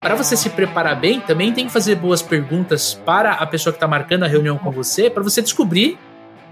[0.00, 3.78] Para você se preparar bem, também tem que fazer boas perguntas para a pessoa que
[3.78, 5.98] está marcando a reunião com você, para você descobrir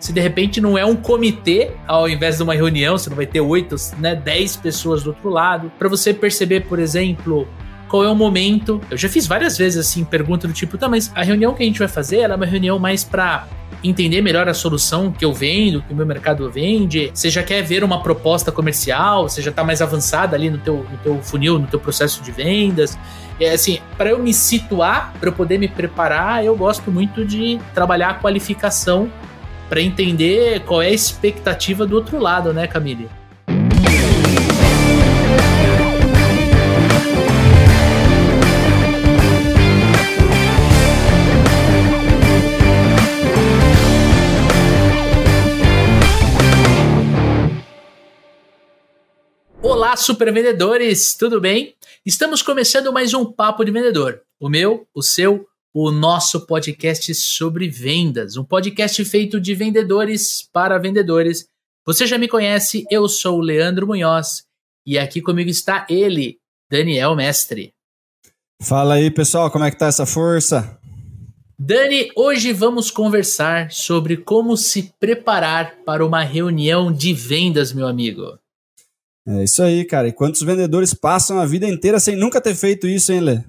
[0.01, 3.25] se de repente não é um comitê ao invés de uma reunião, você não vai
[3.25, 7.47] ter oito, né, dez pessoas do outro lado, para você perceber, por exemplo,
[7.89, 8.81] qual é o momento.
[8.91, 11.67] Eu já fiz várias vezes assim, pergunta do tipo, tá, mas a reunião que a
[11.67, 13.47] gente vai fazer, ela é uma reunião mais para
[13.83, 17.11] entender melhor a solução que eu vendo, que o meu mercado vende.
[17.15, 20.85] Você já quer ver uma proposta comercial, você já está mais avançada ali no teu,
[20.91, 22.99] no teu funil, no teu processo de vendas.
[23.39, 27.61] É assim, para eu me situar, para eu poder me preparar, eu gosto muito de
[27.75, 29.11] trabalhar a qualificação
[29.69, 33.11] para entender qual é a expectativa do outro lado, né, Camille?
[49.97, 51.75] Olá, super vendedores, tudo bem?
[52.05, 54.21] Estamos começando mais um Papo de Vendedor.
[54.39, 58.37] O meu, o seu, o nosso podcast sobre vendas.
[58.37, 61.49] Um podcast feito de vendedores para vendedores.
[61.87, 64.45] Você já me conhece, eu sou o Leandro Munhoz
[64.87, 66.37] e aqui comigo está ele,
[66.71, 67.73] Daniel Mestre.
[68.61, 70.79] Fala aí, pessoal, como é que tá essa força?
[71.59, 78.39] Dani, hoje vamos conversar sobre como se preparar para uma reunião de vendas, meu amigo.
[79.27, 80.09] É isso aí, cara.
[80.09, 83.41] E quantos vendedores passam a vida inteira sem nunca ter feito isso, hein, Lê?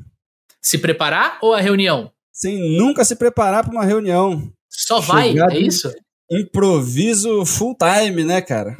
[0.61, 2.11] Se preparar ou a reunião?
[2.31, 4.51] Sem nunca se preparar para uma reunião.
[4.69, 5.93] Só vai, Chegar é isso?
[6.29, 8.75] Improviso full time, né, cara?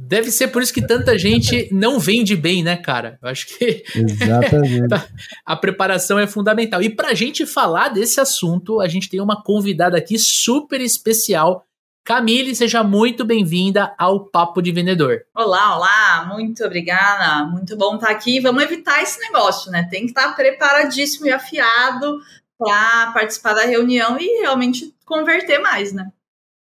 [0.00, 3.18] Deve ser por isso que tanta gente não vende bem, né, cara?
[3.20, 4.94] Eu acho que Exatamente.
[5.44, 6.80] a preparação é fundamental.
[6.80, 11.64] E para a gente falar desse assunto, a gente tem uma convidada aqui super especial
[12.08, 15.26] Camille, seja muito bem-vinda ao Papo de Vendedor.
[15.36, 18.40] Olá, olá, muito obrigada, muito bom estar aqui.
[18.40, 19.86] Vamos evitar esse negócio, né?
[19.90, 22.18] Tem que estar preparadíssimo e afiado
[22.58, 26.10] para participar da reunião e realmente converter mais, né?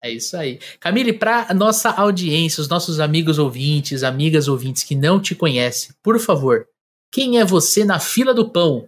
[0.04, 0.60] É isso aí.
[0.80, 6.20] Camille, para nossa audiência, os nossos amigos ouvintes, amigas ouvintes que não te conhecem, por
[6.20, 6.68] favor,
[7.12, 8.88] quem é você na fila do pão?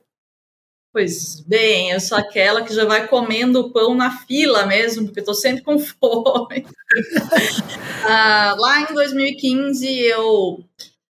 [0.94, 5.22] Pois bem, eu sou aquela que já vai comendo o pão na fila mesmo, porque
[5.22, 6.68] estou sempre com fome.
[8.08, 10.64] ah, lá em 2015, eu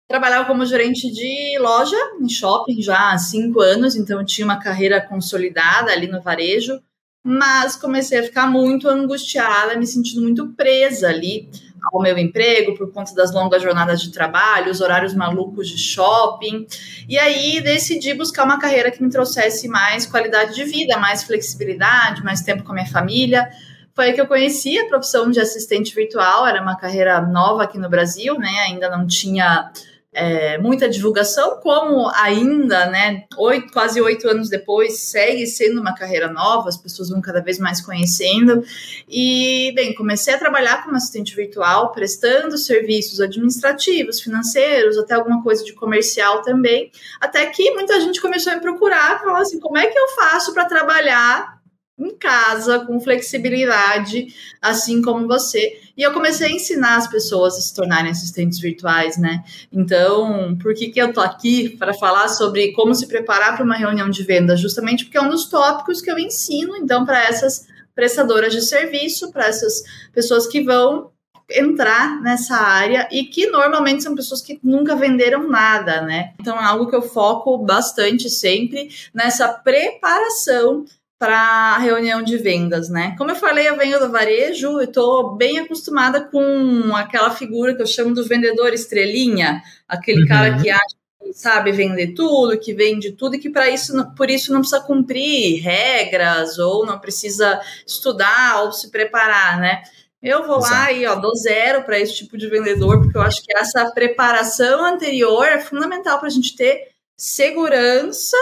[0.07, 5.05] trabalhava como gerente de loja em shopping já há cinco anos, então tinha uma carreira
[5.05, 6.81] consolidada ali no varejo,
[7.21, 11.49] mas comecei a ficar muito angustiada, me sentindo muito presa ali
[11.91, 16.65] ao meu emprego por conta das longas jornadas de trabalho, os horários malucos de shopping.
[17.07, 22.23] E aí decidi buscar uma carreira que me trouxesse mais qualidade de vida, mais flexibilidade,
[22.23, 23.49] mais tempo com a minha família.
[23.93, 27.77] Foi aí que eu conheci a profissão de assistente virtual, era uma carreira nova aqui
[27.77, 28.65] no Brasil, né?
[28.67, 29.71] Ainda não tinha
[30.15, 36.31] é, muita divulgação, como ainda, né, oito, quase oito anos depois, segue sendo uma carreira
[36.31, 38.63] nova, as pessoas vão cada vez mais conhecendo.
[39.09, 45.65] E, bem, comecei a trabalhar como assistente virtual, prestando serviços administrativos, financeiros, até alguma coisa
[45.65, 49.85] de comercial também, até que muita gente começou a me procurar, falar assim, como é
[49.85, 51.54] que eu faço para trabalhar
[51.97, 54.27] em casa, com flexibilidade,
[54.61, 55.79] assim como você.
[55.95, 59.43] E eu comecei a ensinar as pessoas a se tornarem assistentes virtuais, né?
[59.71, 63.75] Então, por que, que eu tô aqui para falar sobre como se preparar para uma
[63.75, 64.57] reunião de venda?
[64.57, 69.31] Justamente porque é um dos tópicos que eu ensino, então, para essas prestadoras de serviço,
[69.31, 69.81] para essas
[70.13, 71.11] pessoas que vão
[71.49, 76.33] entrar nessa área e que normalmente são pessoas que nunca venderam nada, né?
[76.39, 80.85] Então é algo que eu foco bastante sempre nessa preparação
[81.25, 83.15] para a reunião de vendas, né?
[83.17, 87.81] Como eu falei, eu venho do varejo, eu estou bem acostumada com aquela figura que
[87.81, 90.27] eu chamo do vendedor estrelinha, aquele uhum.
[90.27, 94.29] cara que acha que sabe vender tudo, que vende tudo e que para isso, por
[94.29, 99.81] isso não precisa cumprir regras ou não precisa estudar ou se preparar, né?
[100.21, 100.73] Eu vou Exato.
[100.73, 103.89] lá e ó, dou zero para esse tipo de vendedor, porque eu acho que essa
[103.91, 108.37] preparação anterior é fundamental para a gente ter segurança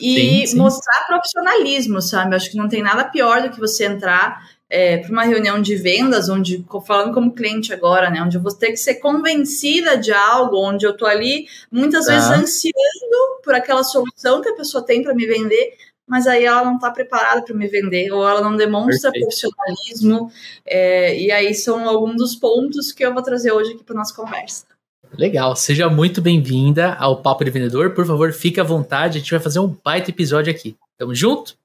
[0.00, 0.56] e sim, sim.
[0.56, 2.34] mostrar profissionalismo, sabe?
[2.34, 5.76] Acho que não tem nada pior do que você entrar é, para uma reunião de
[5.76, 8.20] vendas, onde, falando como cliente agora, né?
[8.22, 12.28] Onde eu vou ter que ser convencida de algo, onde eu tô ali muitas vezes
[12.28, 12.34] tá.
[12.34, 15.76] ansiando por aquela solução que a pessoa tem para me vender,
[16.06, 19.26] mas aí ela não está preparada para me vender, ou ela não demonstra Perfeito.
[19.26, 20.30] profissionalismo.
[20.66, 24.14] É, e aí são alguns dos pontos que eu vou trazer hoje aqui para nossa
[24.14, 24.73] conversa.
[25.16, 27.90] Legal, seja muito bem-vinda ao Papo de Vendedor.
[27.90, 30.76] Por favor, fique à vontade, a gente vai fazer um baita episódio aqui.
[30.98, 31.56] Tamo junto?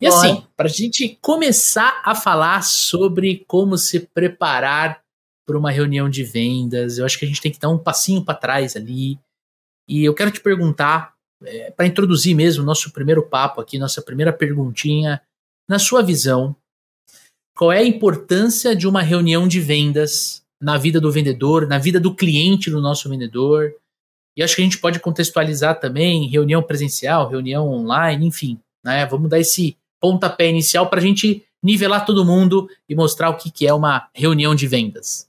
[0.00, 5.00] E assim, para a gente começar a falar sobre como se preparar
[5.46, 8.22] para uma reunião de vendas, eu acho que a gente tem que dar um passinho
[8.22, 9.18] para trás ali.
[9.88, 14.32] E eu quero te perguntar, é, para introduzir mesmo nosso primeiro papo aqui, nossa primeira
[14.32, 15.22] perguntinha,
[15.68, 16.54] na sua visão,
[17.56, 22.00] qual é a importância de uma reunião de vendas na vida do vendedor, na vida
[22.00, 23.74] do cliente do nosso vendedor?
[24.34, 29.04] E acho que a gente pode contextualizar também reunião presencial, reunião online, enfim, né?
[29.06, 33.50] Vamos dar esse pontapé inicial para a gente nivelar todo mundo e mostrar o que,
[33.50, 35.28] que é uma reunião de vendas.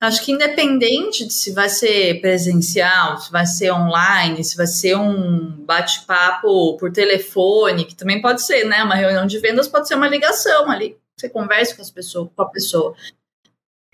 [0.00, 4.96] Acho que independente de se vai ser presencial, se vai ser online, se vai ser
[4.96, 8.82] um bate-papo por telefone, que também pode ser, né?
[8.82, 10.96] Uma reunião de vendas pode ser uma ligação ali.
[11.16, 12.94] Você conversa com as pessoas, com a pessoa.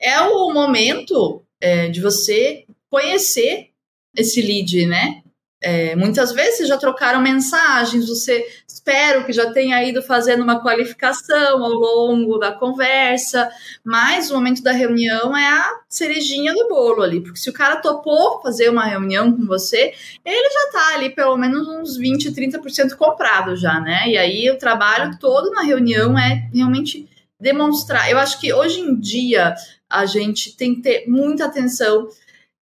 [0.00, 3.70] É o momento é, de você conhecer
[4.16, 5.22] esse lead, né?
[5.62, 11.64] É, muitas vezes já trocaram mensagens, você espero que já tenha ido fazendo uma qualificação
[11.64, 13.50] ao longo da conversa,
[13.82, 17.76] mas o momento da reunião é a cerejinha do bolo ali, porque se o cara
[17.76, 19.94] topou fazer uma reunião com você,
[20.24, 24.08] ele já tá ali pelo menos uns 20, 30% comprado já, né?
[24.08, 27.08] E aí o trabalho todo na reunião é realmente
[27.40, 28.10] demonstrar.
[28.10, 29.54] Eu acho que hoje em dia
[29.88, 32.08] a gente tem que ter muita atenção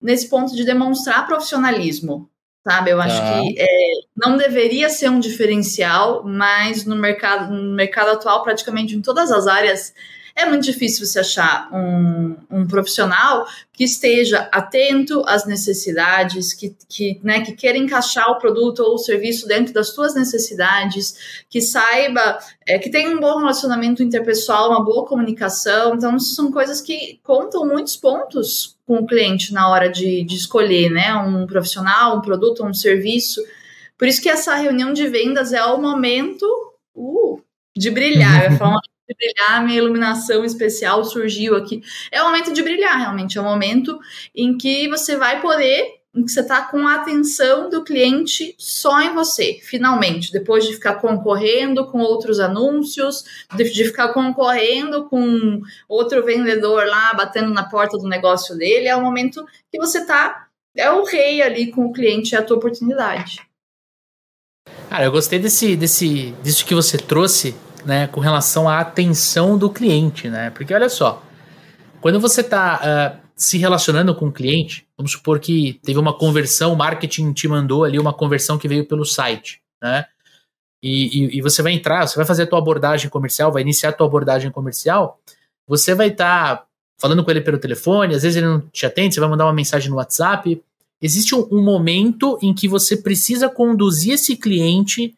[0.01, 2.31] nesse ponto de demonstrar profissionalismo
[2.65, 2.91] sabe?
[2.91, 3.43] Eu acho tá.
[3.43, 3.67] que é,
[4.17, 9.47] não deveria ser um diferencial, mas no mercado, no mercado atual, praticamente em todas as
[9.47, 9.93] áreas,
[10.37, 17.21] é muito difícil você achar um, um profissional que esteja atento às necessidades, que, que,
[17.23, 22.39] né, que queira encaixar o produto ou o serviço dentro das suas necessidades, que saiba,
[22.67, 25.95] é, que tenha um bom relacionamento interpessoal, uma boa comunicação.
[25.95, 30.91] Então, são coisas que contam muitos pontos com o cliente na hora de, de escolher,
[30.91, 31.15] né?
[31.15, 33.41] Um profissional, um produto, um serviço.
[33.97, 36.45] Por isso que essa reunião de vendas é o momento
[36.95, 37.41] uh,
[37.77, 38.45] de brilhar.
[38.45, 41.83] Eu ia falar de brilhar, minha iluminação especial surgiu aqui.
[42.11, 43.39] É o momento de brilhar, realmente.
[43.39, 43.99] É o momento
[44.35, 49.01] em que você vai poder, em que você está com a atenção do cliente só
[49.01, 50.33] em você, finalmente.
[50.33, 53.25] Depois de ficar concorrendo com outros anúncios,
[53.55, 58.97] de, de ficar concorrendo com outro vendedor lá, batendo na porta do negócio dele, é
[58.97, 60.47] o momento que você está.
[60.77, 63.41] É o rei ali com o cliente, é a tua oportunidade.
[64.89, 67.55] Cara, eu gostei desse, desse, disso que você trouxe
[67.85, 70.51] né, com relação à atenção do cliente, né?
[70.51, 71.23] Porque olha só,
[72.01, 76.17] quando você está uh, ah, se relacionando com o cliente, vamos supor que teve uma
[76.17, 80.07] conversão, o marketing te mandou ali uma conversão que veio pelo site, né?
[80.83, 83.89] E, e, e você vai entrar, você vai fazer a tua abordagem comercial, vai iniciar
[83.89, 85.19] a tua abordagem comercial,
[85.67, 86.67] você vai estar tá
[87.01, 89.53] falando com ele pelo telefone, às vezes ele não te atende, você vai mandar uma
[89.53, 90.63] mensagem no WhatsApp.
[91.01, 95.17] Existe um, um momento em que você precisa conduzir esse cliente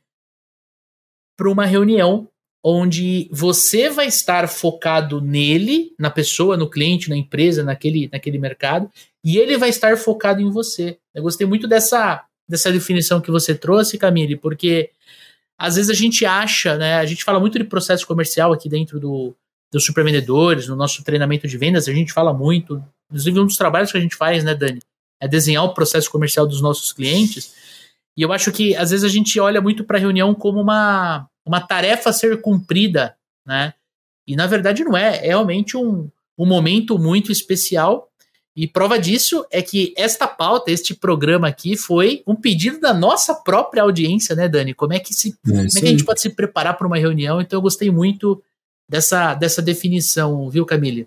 [1.36, 2.28] para uma reunião
[2.68, 8.90] onde você vai estar focado nele, na pessoa, no cliente, na empresa, naquele, naquele mercado,
[9.24, 10.98] e ele vai estar focado em você.
[11.14, 14.90] Eu gostei muito dessa, dessa definição que você trouxe, Camille, porque
[15.56, 16.96] às vezes a gente acha, né?
[16.96, 19.32] A gente fala muito de processo comercial aqui dentro do,
[19.72, 22.82] dos supervendedores, no nosso treinamento de vendas, a gente fala muito.
[23.08, 24.80] Inclusive, um dos trabalhos que a gente faz, né, Dani?
[25.22, 27.54] É desenhar o processo comercial dos nossos clientes.
[28.16, 31.28] E eu acho que às vezes a gente olha muito para a reunião como uma,
[31.46, 33.16] uma tarefa a ser cumprida,
[33.46, 33.72] né?
[34.26, 38.10] E na verdade não é, é realmente um, um momento muito especial.
[38.54, 43.34] E prova disso é que esta pauta, este programa aqui, foi um pedido da nossa
[43.34, 44.72] própria audiência, né, Dani?
[44.72, 46.96] Como é que, se, é como é que a gente pode se preparar para uma
[46.96, 47.40] reunião?
[47.40, 48.42] Então eu gostei muito
[48.88, 51.06] dessa, dessa definição, viu, Camille?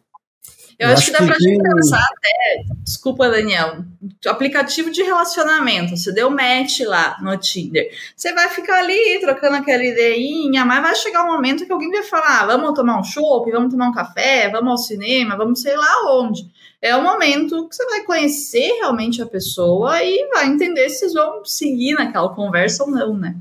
[0.79, 3.83] Eu, eu acho, que dá pra gente pensar até, desculpa, Daniel,
[4.25, 5.97] aplicativo de relacionamento.
[5.97, 7.91] Você deu match lá no Tinder.
[8.15, 12.03] Você vai ficar ali trocando aquela ideinha, mas vai chegar um momento que alguém vai
[12.03, 15.75] falar: ah, vamos tomar um chopp, vamos tomar um café, vamos ao cinema, vamos sei
[15.75, 16.49] lá onde.
[16.81, 21.13] É o momento que você vai conhecer realmente a pessoa e vai entender se vocês
[21.13, 23.35] vão seguir naquela conversa ou não, né?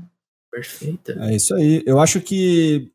[0.51, 1.13] Perfeito.
[1.13, 1.81] É isso aí.
[1.85, 2.91] Eu acho que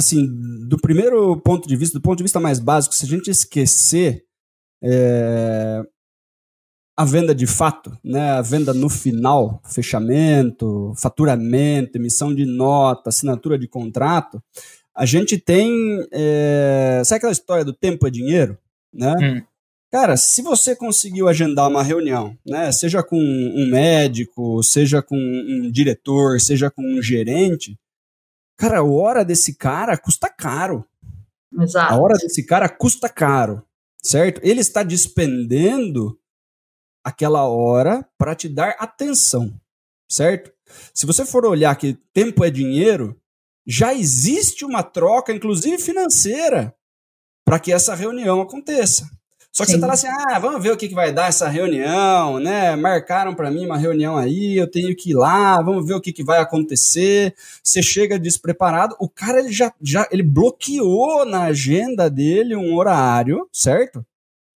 [0.00, 0.26] assim,
[0.66, 4.24] do primeiro ponto de vista, do ponto de vista mais básico, se a gente esquecer
[4.82, 5.82] é,
[6.96, 13.58] a venda de fato, né, a venda no final, fechamento, faturamento, emissão de nota, assinatura
[13.58, 14.42] de contrato,
[14.94, 15.72] a gente tem.
[16.12, 18.58] É, sabe aquela história do tempo é dinheiro?
[18.92, 19.14] Né?
[19.20, 19.42] Hum.
[19.90, 25.70] Cara, se você conseguiu agendar uma reunião, né, seja com um médico, seja com um
[25.70, 27.76] diretor, seja com um gerente,
[28.60, 30.86] Cara, a hora desse cara custa caro.
[31.58, 31.94] Exato.
[31.94, 33.66] A hora desse cara custa caro,
[34.02, 34.38] certo?
[34.44, 36.20] Ele está despendendo
[37.02, 39.58] aquela hora para te dar atenção,
[40.06, 40.52] certo?
[40.92, 43.18] Se você for olhar que tempo é dinheiro,
[43.66, 46.76] já existe uma troca, inclusive financeira,
[47.46, 49.08] para que essa reunião aconteça.
[49.52, 49.76] Só que Sim.
[49.76, 52.76] você tá lá assim, ah, vamos ver o que, que vai dar essa reunião, né?
[52.76, 56.12] Marcaram para mim uma reunião aí, eu tenho que ir lá, vamos ver o que,
[56.12, 57.34] que vai acontecer.
[57.62, 63.48] Você chega despreparado, o cara ele já, já ele bloqueou na agenda dele um horário,
[63.52, 64.06] certo?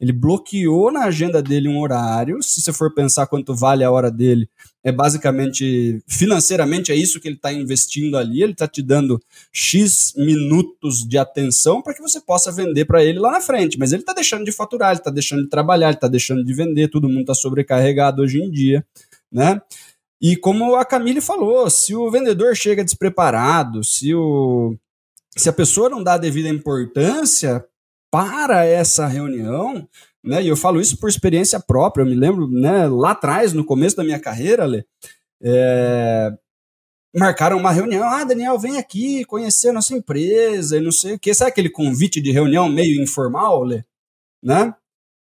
[0.00, 2.42] Ele bloqueou na agenda dele um horário.
[2.42, 4.48] Se você for pensar quanto vale a hora dele,
[4.84, 8.42] é basicamente, financeiramente, é isso que ele está investindo ali.
[8.42, 9.18] Ele está te dando
[9.50, 13.78] X minutos de atenção para que você possa vender para ele lá na frente.
[13.78, 16.52] Mas ele está deixando de faturar, ele está deixando de trabalhar, ele está deixando de
[16.52, 16.88] vender.
[16.88, 18.86] Todo mundo está sobrecarregado hoje em dia,
[19.32, 19.60] né?
[20.20, 24.76] E como a Camille falou, se o vendedor chega despreparado, se, o,
[25.36, 27.64] se a pessoa não dá a devida importância,
[28.14, 29.88] para essa reunião,
[30.24, 30.42] né?
[30.42, 32.02] E eu falo isso por experiência própria.
[32.02, 34.84] Eu me lembro, né, lá atrás, no começo da minha carreira, Lê,
[35.42, 36.32] é,
[37.14, 38.08] marcaram uma reunião.
[38.08, 41.34] Ah, Daniel, vem aqui conhecer a nossa empresa e não sei o quê.
[41.34, 43.84] Sabe aquele convite de reunião meio informal, Lê?
[44.42, 44.74] Né?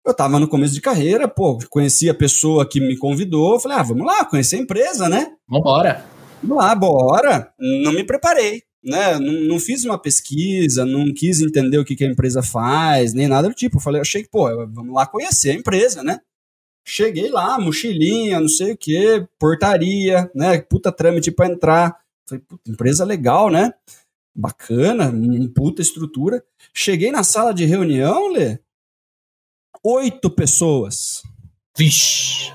[0.04, 3.82] Eu estava no começo de carreira, pô, conheci a pessoa que me convidou, falei, ah,
[3.82, 5.32] vamos lá, conhecer a empresa, né?
[5.48, 6.04] Vambora.
[6.42, 7.54] Vamos lá, bora.
[7.58, 12.04] Não me preparei né, não, não, fiz uma pesquisa, não quis entender o que, que
[12.04, 13.78] a empresa faz, nem nada do tipo.
[13.78, 16.20] Eu falei, achei que, pô, vamos lá conhecer a empresa, né?
[16.86, 20.60] Cheguei lá, mochilinha, não sei o que, portaria, né?
[20.60, 21.96] Puta trâmite para entrar.
[22.28, 23.72] Falei, puta, empresa legal, né?
[24.36, 25.12] Bacana,
[25.54, 26.44] puta estrutura.
[26.74, 28.58] Cheguei na sala de reunião, Lê.
[29.82, 31.22] Oito pessoas.
[31.76, 32.52] Vixe.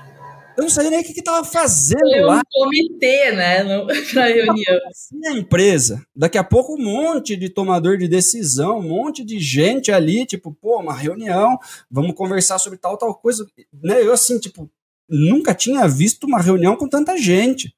[0.60, 2.36] Eu não sabia nem o que estava fazendo Foi lá.
[2.36, 3.64] um comitê, né,
[4.12, 4.80] para reunião.
[5.24, 9.90] A empresa, daqui a pouco um monte de tomador de decisão, um monte de gente
[9.90, 11.58] ali, tipo, pô, uma reunião,
[11.90, 13.46] vamos conversar sobre tal, tal coisa.
[13.82, 14.02] Né?
[14.02, 14.70] Eu, assim, tipo,
[15.08, 17.74] nunca tinha visto uma reunião com tanta gente.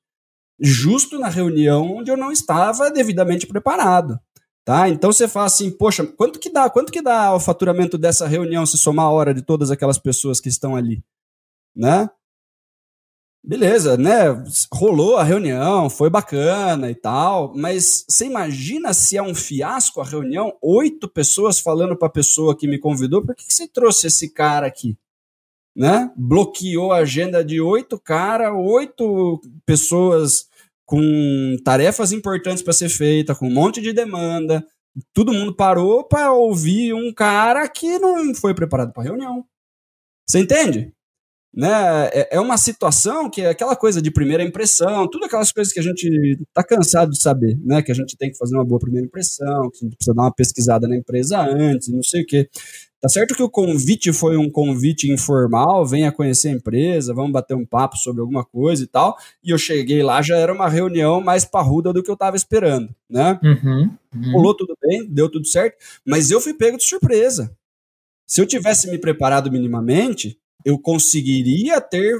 [0.58, 4.18] Justo na reunião onde eu não estava devidamente preparado.
[4.64, 4.88] Tá?
[4.88, 6.68] Então você fala assim, poxa, quanto que dá?
[6.68, 10.40] Quanto que dá o faturamento dessa reunião se somar a hora de todas aquelas pessoas
[10.40, 11.00] que estão ali?
[11.76, 12.10] Né?
[13.44, 14.26] Beleza, né?
[14.72, 20.04] Rolou a reunião, foi bacana e tal, mas você imagina se é um fiasco a
[20.04, 20.56] reunião?
[20.62, 24.28] Oito pessoas falando para a pessoa que me convidou, por que, que você trouxe esse
[24.28, 24.96] cara aqui?
[25.74, 26.12] Né?
[26.16, 30.46] Bloqueou a agenda de oito caras, oito pessoas
[30.86, 34.64] com tarefas importantes para ser feita, com um monte de demanda.
[35.12, 39.44] Todo mundo parou para ouvir um cara que não foi preparado para a reunião.
[40.28, 40.94] Você entende?
[41.54, 42.08] Né?
[42.12, 45.80] É, é uma situação que é aquela coisa de primeira impressão, tudo aquelas coisas que
[45.80, 47.82] a gente está cansado de saber, né?
[47.82, 50.22] Que a gente tem que fazer uma boa primeira impressão, que a gente precisa dar
[50.22, 52.48] uma pesquisada na empresa antes, não sei o quê.
[53.02, 57.56] Tá certo que o convite foi um convite informal, venha conhecer a empresa, vamos bater
[57.56, 59.16] um papo sobre alguma coisa e tal.
[59.42, 62.94] E eu cheguei lá, já era uma reunião mais parruda do que eu estava esperando,
[63.10, 63.40] né?
[63.42, 64.32] Uhum, uhum.
[64.32, 67.52] Rolou tudo bem, deu tudo certo, mas eu fui pego de surpresa.
[68.24, 72.18] Se eu tivesse me preparado minimamente, eu conseguiria ter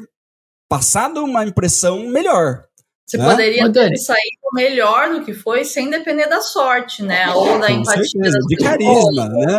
[0.69, 2.65] passado uma impressão melhor.
[3.07, 3.29] Você né?
[3.29, 7.31] poderia ter saído melhor do que foi sem depender da sorte, né?
[7.33, 8.05] Ou da empatia.
[8.05, 9.59] Certeza, de carisma, né?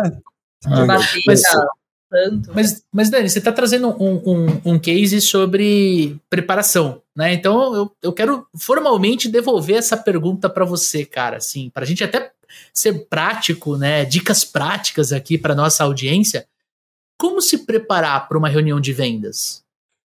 [0.66, 1.42] De bater, mas,
[2.10, 2.52] tanto.
[2.54, 7.32] Mas, mas Dani, você está trazendo um, um, um, case sobre preparação, né?
[7.32, 12.02] Então eu, eu quero formalmente devolver essa pergunta para você, cara, assim, para a gente
[12.02, 12.32] até
[12.72, 14.04] ser prático, né?
[14.04, 16.46] Dicas práticas aqui para nossa audiência.
[17.18, 19.64] Como se preparar para uma reunião de vendas?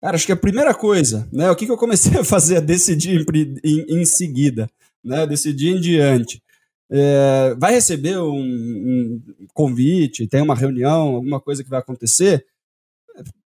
[0.01, 1.51] Cara, acho que a primeira coisa, né?
[1.51, 4.69] O que, que eu comecei a fazer a decidir em, em, em seguida,
[5.03, 5.27] né?
[5.27, 6.43] Decidir em diante.
[6.89, 9.23] É, vai receber um, um,
[9.53, 12.47] convite, tem uma reunião, alguma coisa que vai acontecer,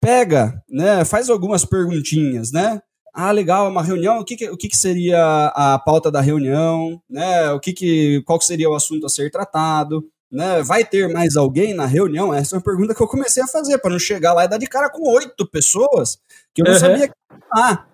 [0.01, 1.05] pega, né?
[1.05, 2.81] Faz algumas perguntinhas, né?
[3.13, 4.19] Ah, legal, uma reunião.
[4.19, 7.51] O que, que o que, que, seria a pauta da reunião, né?
[7.51, 10.09] O que, que qual que seria o assunto a ser tratado?
[10.31, 10.63] Né?
[10.63, 12.33] Vai ter mais alguém na reunião?
[12.33, 14.57] Essa é uma pergunta que eu comecei a fazer, para não chegar lá e dar
[14.57, 16.17] de cara com oito pessoas
[16.53, 16.79] que eu não uhum.
[16.79, 17.13] sabia que
[17.53, 17.85] ah,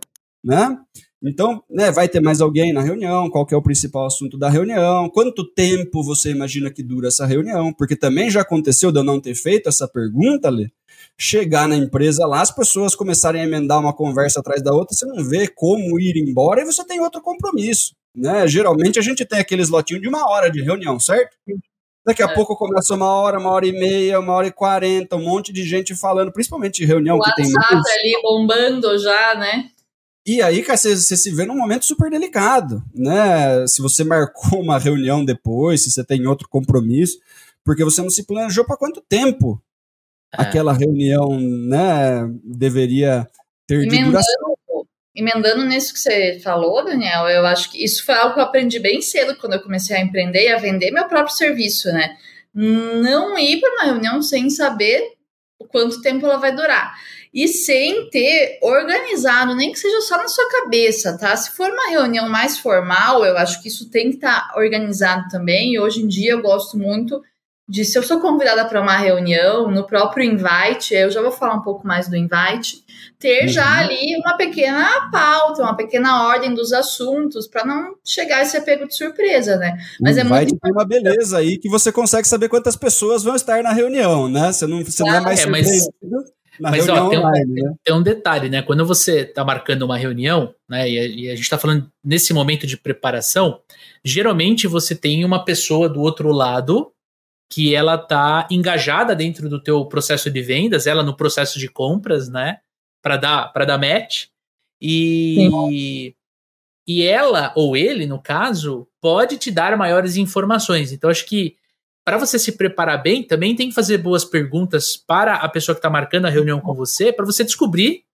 [0.44, 0.78] né?
[1.22, 3.30] Então, né, vai ter mais alguém na reunião?
[3.30, 5.10] Qual é o principal assunto da reunião?
[5.10, 7.74] Quanto tempo você imagina que dura essa reunião?
[7.74, 10.70] Porque também já aconteceu de eu não ter feito essa pergunta, Lê,
[11.18, 15.06] chegar na empresa lá, as pessoas começarem a emendar uma conversa atrás da outra, você
[15.08, 17.96] não vê como ir embora e você tem outro compromisso.
[18.16, 18.48] Né?
[18.48, 21.36] Geralmente a gente tem aquele slotinho de uma hora de reunião, certo?
[22.08, 22.34] Daqui a é.
[22.34, 25.66] pouco começa uma hora, uma hora e meia, uma hora e quarenta, um monte de
[25.66, 27.92] gente falando, principalmente de reunião o que tem WhatsApp muitos...
[27.92, 29.70] ali bombando já, né?
[30.26, 33.68] E aí, cara, você, você se vê num momento super delicado, né?
[33.68, 37.20] Se você marcou uma reunião depois, se você tem outro compromisso,
[37.62, 39.62] porque você não se planejou para quanto tempo
[40.34, 40.42] é.
[40.42, 43.28] aquela reunião, né, deveria
[43.68, 44.57] ter de duração
[45.18, 48.80] emendando nisso que você falou, Daniel, eu acho que isso foi algo que eu aprendi
[48.80, 52.16] bem cedo quando eu comecei a empreender e a vender meu próprio serviço, né?
[52.54, 55.02] Não ir para uma reunião sem saber
[55.70, 56.96] quanto tempo ela vai durar.
[57.34, 61.36] E sem ter organizado, nem que seja só na sua cabeça, tá?
[61.36, 65.28] Se for uma reunião mais formal, eu acho que isso tem que estar tá organizado
[65.30, 65.74] também.
[65.74, 67.24] E hoje em dia eu gosto muito
[67.68, 71.56] de se eu sou convidada para uma reunião, no próprio invite, eu já vou falar
[71.56, 72.82] um pouco mais do invite,
[73.20, 73.48] ter uhum.
[73.50, 78.88] já ali uma pequena pauta, uma pequena ordem dos assuntos, para não chegar esse apego
[78.88, 79.78] de surpresa, né?
[80.00, 83.22] Mas o é invite muito tem uma beleza aí que você consegue saber quantas pessoas
[83.24, 84.54] vão estar na reunião, né?
[84.54, 85.68] Você não, você ah, não é mais é, mas...
[86.60, 87.74] Na mas ó, tem, online, um, né?
[87.84, 88.64] tem um detalhe, né?
[88.64, 90.90] Quando você está marcando uma reunião, né?
[90.90, 93.60] E a, e a gente está falando nesse momento de preparação,
[94.04, 96.92] geralmente você tem uma pessoa do outro lado
[97.50, 102.28] que ela tá engajada dentro do teu processo de vendas, ela no processo de compras,
[102.30, 102.60] né,
[103.02, 104.26] para dar para dar match.
[104.82, 106.14] E
[106.88, 110.92] e ela ou ele, no caso, pode te dar maiores informações.
[110.92, 111.58] Então acho que
[112.06, 115.80] para você se preparar bem, também tem que fazer boas perguntas para a pessoa que
[115.80, 118.06] está marcando a reunião com você, para você descobrir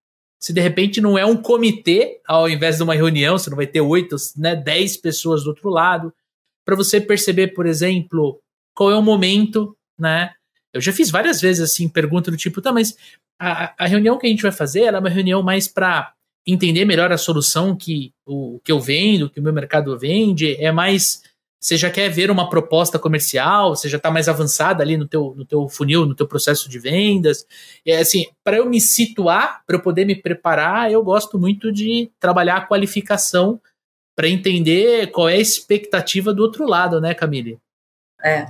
[0.43, 3.65] se de repente não é um comitê ao invés de uma reunião, você não vai
[3.65, 6.13] ter oito, né, dez pessoas do outro lado,
[6.65, 8.41] para você perceber, por exemplo,
[8.73, 10.33] qual é o momento, né?
[10.73, 12.97] Eu já fiz várias vezes assim, pergunta do tipo, tá, mas
[13.39, 16.13] a, a reunião que a gente vai fazer, ela é uma reunião mais para
[16.45, 20.71] entender melhor a solução que o que eu vendo, que o meu mercado vende, é
[20.71, 21.21] mais
[21.63, 25.33] você já quer ver uma proposta comercial, você já está mais avançada ali no teu,
[25.33, 27.47] no teu funil, no teu processo de vendas.
[27.85, 32.11] É assim, para eu me situar, para eu poder me preparar, eu gosto muito de
[32.19, 33.61] trabalhar a qualificação
[34.13, 37.57] para entender qual é a expectativa do outro lado, né, Camille?
[38.23, 38.45] É,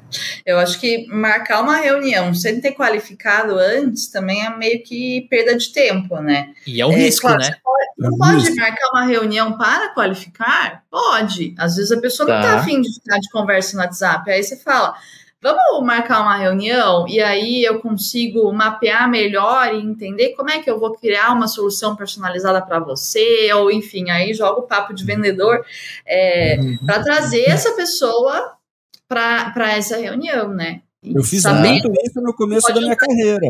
[0.46, 5.58] eu acho que marcar uma reunião sem ter qualificado antes também é meio que perda
[5.58, 6.54] de tempo, né?
[6.68, 7.56] E é um é, risco, claro, né?
[7.64, 8.56] Pode, não é pode risco.
[8.56, 10.84] marcar uma reunião para qualificar?
[10.92, 11.56] Pode.
[11.58, 12.36] Às vezes a pessoa tá.
[12.36, 14.30] não tá afim de ficar de conversa no WhatsApp.
[14.30, 14.94] Aí você fala,
[15.42, 20.70] vamos marcar uma reunião e aí eu consigo mapear melhor e entender como é que
[20.70, 25.04] eu vou criar uma solução personalizada para você, ou enfim, aí joga o papo de
[25.04, 25.66] vendedor
[26.06, 26.78] é, uhum.
[26.86, 28.56] para trazer essa pessoa
[29.14, 30.82] para essa reunião, né?
[31.04, 33.48] E eu fiz muito isso no começo da minha carreira.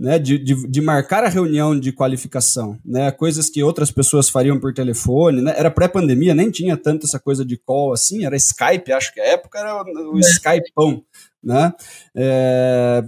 [0.00, 4.60] Né, de, de, de, marcar a reunião de qualificação, né, coisas que outras pessoas fariam
[4.60, 8.92] por telefone, né, era pré-pandemia, nem tinha tanto essa coisa de call assim, era Skype,
[8.92, 10.20] acho que a época era o é.
[10.20, 11.02] Skypeão,
[11.42, 11.74] né,
[12.16, 13.02] é,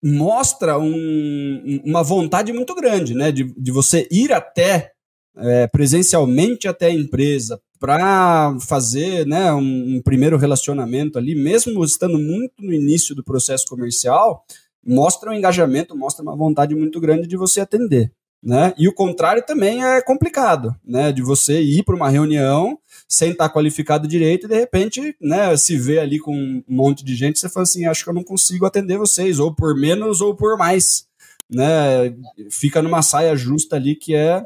[0.00, 4.92] mostra um, uma vontade muito grande, né, de, de você ir até,
[5.36, 12.16] é, presencialmente até a empresa, para fazer né, um, um, primeiro relacionamento ali, mesmo estando
[12.16, 14.44] muito no início do processo comercial,
[14.86, 18.12] mostra um engajamento, mostra uma vontade muito grande de você atender.
[18.40, 18.72] Né?
[18.78, 21.10] E o contrário também é complicado, né?
[21.12, 25.76] De você ir para uma reunião sem estar qualificado direito e de repente, né, se
[25.76, 28.64] vê ali com um monte de gente, você fala assim, acho que eu não consigo
[28.64, 31.06] atender vocês, ou por menos ou por mais,
[31.50, 32.14] né?
[32.48, 34.44] Fica numa saia justa ali que é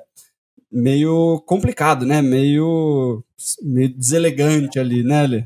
[0.77, 2.21] meio complicado, né?
[2.21, 3.25] Meio,
[3.63, 5.45] meio deselegante ali, né, Lê?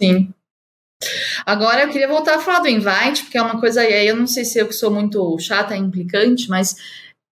[0.00, 0.32] Sim.
[1.44, 4.26] Agora eu queria voltar a falar do invite, porque é uma coisa aí, eu não
[4.26, 6.74] sei se eu sou muito chata, implicante, mas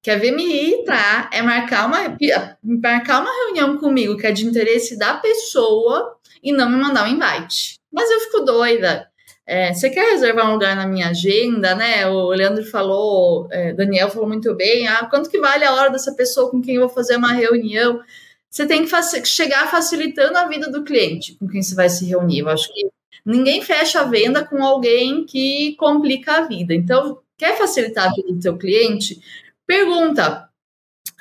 [0.02, 2.16] quer ver me irritar é marcar uma,
[2.62, 7.12] marcar uma reunião comigo que é de interesse da pessoa e não me mandar um
[7.12, 7.78] invite.
[7.92, 9.09] Mas eu fico doida.
[9.52, 12.06] É, você quer reservar um lugar na minha agenda, né?
[12.06, 14.86] O Leandro falou, é, Daniel falou muito bem.
[14.86, 18.00] Ah, quanto que vale a hora dessa pessoa com quem eu vou fazer uma reunião?
[18.48, 22.38] Você tem que chegar facilitando a vida do cliente com quem você vai se reunir.
[22.38, 22.90] Eu acho que
[23.26, 26.72] ninguém fecha a venda com alguém que complica a vida.
[26.72, 29.20] Então, quer facilitar a vida do seu cliente?
[29.66, 30.48] Pergunta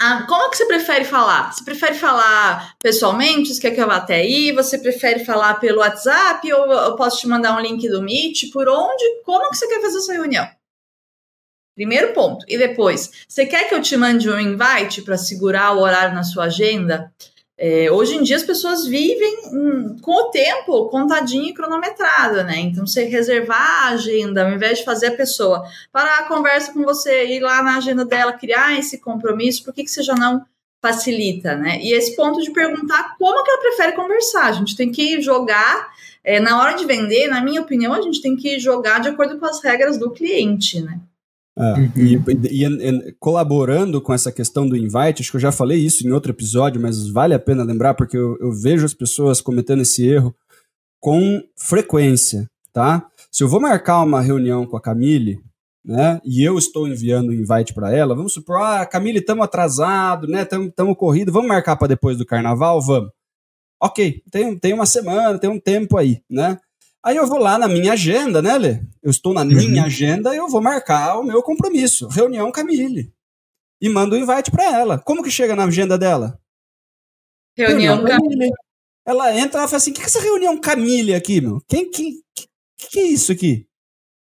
[0.01, 1.51] ah, como que você prefere falar?
[1.51, 3.53] Você prefere falar pessoalmente?
[3.53, 4.53] Você quer que eu vá até aí?
[4.53, 6.53] Você prefere falar pelo WhatsApp?
[6.53, 8.49] Ou eu posso te mandar um link do Meet?
[8.51, 9.21] Por onde?
[9.25, 10.47] Como que você quer fazer essa reunião?
[11.75, 12.45] Primeiro ponto.
[12.47, 16.23] E depois, você quer que eu te mande um invite para segurar o horário na
[16.23, 17.13] sua agenda?
[17.61, 22.57] É, hoje em dia as pessoas vivem hum, com o tempo contadinho e cronometrado, né?
[22.57, 26.83] Então, você reservar a agenda, ao invés de fazer a pessoa parar a conversa com
[26.83, 30.41] você, ir lá na agenda dela, criar esse compromisso, por que, que você já não
[30.81, 31.79] facilita, né?
[31.81, 34.45] E esse ponto de perguntar como que ela prefere conversar.
[34.45, 35.89] A gente tem que jogar,
[36.23, 39.37] é, na hora de vender, na minha opinião, a gente tem que jogar de acordo
[39.37, 40.97] com as regras do cliente, né?
[41.59, 41.91] É, uhum.
[41.97, 46.07] e, e, e, colaborando com essa questão do invite, acho que eu já falei isso
[46.07, 49.81] em outro episódio, mas vale a pena lembrar porque eu, eu vejo as pessoas cometendo
[49.81, 50.33] esse erro
[51.01, 53.05] com frequência, tá?
[53.29, 55.41] Se eu vou marcar uma reunião com a Camille,
[55.83, 60.27] né, e eu estou enviando o invite para ela, vamos supor, ah, Camille, estamos atrasado,
[60.27, 62.81] né, estamos corrido, vamos marcar para depois do carnaval?
[62.81, 63.11] Vamos.
[63.81, 66.57] Ok, tem, tem uma semana, tem um tempo aí, né?
[67.03, 68.81] Aí eu vou lá na minha agenda, né, Lê?
[69.01, 69.85] Eu estou na minha uhum.
[69.85, 72.07] agenda e eu vou marcar o meu compromisso.
[72.09, 73.13] Reunião Camille.
[73.81, 74.99] E mando o um invite para ela.
[74.99, 76.37] Como que chega na agenda dela?
[77.57, 78.51] Reunião, reunião Camille.
[79.05, 81.61] Ela entra e fala assim: o que é essa reunião Camille aqui, meu?
[81.67, 82.47] Quem que, que,
[82.89, 83.65] que é isso aqui?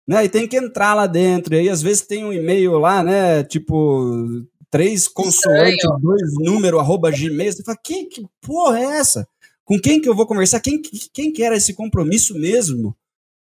[0.07, 0.25] Né?
[0.25, 1.53] E tem que entrar lá dentro.
[1.53, 3.43] E aí, às vezes, tem um e-mail lá, né?
[3.43, 4.25] Tipo,
[4.69, 7.51] três consoantes, dois número, arroba gmail.
[7.51, 9.27] Você fala, que, que porra é essa?
[9.69, 10.59] Com quem que eu vou conversar?
[10.61, 10.81] Quem,
[11.13, 12.97] quem que era esse compromisso mesmo?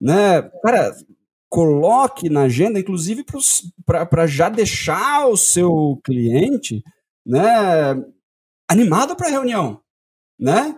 [0.01, 0.41] Né?
[0.61, 0.93] Cara,
[1.47, 3.23] coloque na agenda, inclusive
[3.85, 6.83] para já deixar o seu cliente
[7.25, 7.41] né,
[8.69, 9.79] animado para a reunião.
[10.37, 10.75] Né?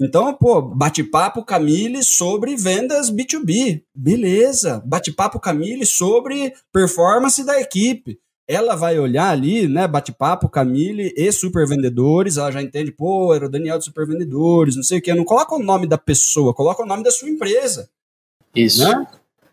[0.00, 3.84] Então, pô, bate-papo Camille sobre vendas B2B.
[3.94, 4.82] Beleza.
[4.84, 8.18] Bate-papo Camille sobre performance da equipe
[8.50, 13.48] ela vai olhar ali, né, bate-papo, Camille e supervendedores, ela já entende, pô, era o
[13.48, 16.86] Daniel de supervendedores, não sei o que, não coloca o nome da pessoa, coloca o
[16.86, 17.88] nome da sua empresa.
[18.52, 18.88] Isso.
[18.88, 19.06] Né?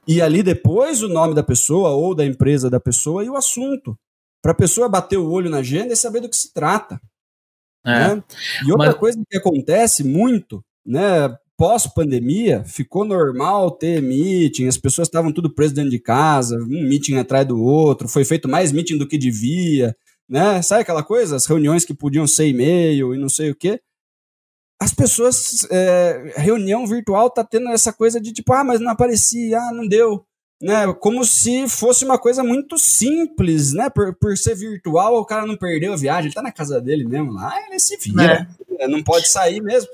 [0.07, 3.95] E ali depois o nome da pessoa ou da empresa da pessoa e o assunto.
[4.41, 6.99] Para a pessoa bater o olho na agenda e saber do que se trata.
[7.86, 8.15] É.
[8.15, 8.23] Né?
[8.65, 8.97] E outra Mas...
[8.97, 15.74] coisa que acontece muito, né, pós-pandemia, ficou normal ter meeting, as pessoas estavam tudo presas
[15.74, 19.96] dentro de casa, um meeting atrás do outro, foi feito mais meeting do que devia,
[20.30, 20.62] né?
[20.62, 21.36] Sabe aquela coisa?
[21.36, 23.82] As reuniões que podiam ser e-mail e não sei o quê.
[24.80, 29.58] As pessoas, é, reunião virtual tá tendo essa coisa de tipo, ah, mas não aparecia,
[29.58, 30.24] ah, não deu.
[30.60, 33.89] Né, como se fosse uma coisa muito simples, né?
[33.89, 37.06] Por, por ser virtual, o cara não perdeu a viagem, ele tá na casa dele
[37.06, 38.48] mesmo lá, ele se vira,
[38.80, 38.88] é.
[38.88, 39.89] não pode sair mesmo.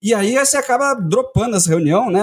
[0.00, 2.20] E aí você acaba dropando essa reunião, né?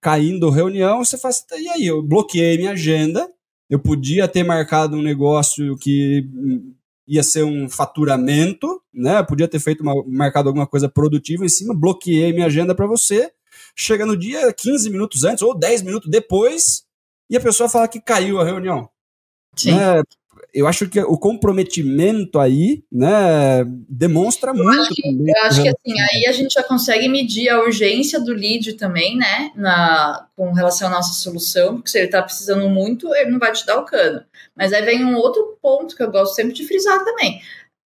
[0.00, 1.44] Caindo reunião, você faz.
[1.52, 3.30] E aí, eu bloqueei minha agenda.
[3.70, 6.28] Eu podia ter marcado um negócio que
[7.06, 9.22] ia ser um faturamento, né?
[9.22, 13.30] podia ter feito uma, marcado alguma coisa produtiva em cima, bloqueei minha agenda para você.
[13.76, 16.84] Chega no dia 15 minutos antes ou 10 minutos depois
[17.28, 18.88] e a pessoa fala que caiu a reunião.
[19.56, 19.72] Sim.
[19.72, 20.02] Né?
[20.54, 24.80] Eu acho que o comprometimento aí, né, demonstra eu muito.
[24.80, 28.32] Acho que, eu acho que assim, aí a gente já consegue medir a urgência do
[28.32, 33.14] lead também, né, na, com relação à nossa solução, porque se ele está precisando muito,
[33.14, 34.22] ele não vai te dar o cano.
[34.54, 37.40] Mas aí vem um outro ponto que eu gosto sempre de frisar também.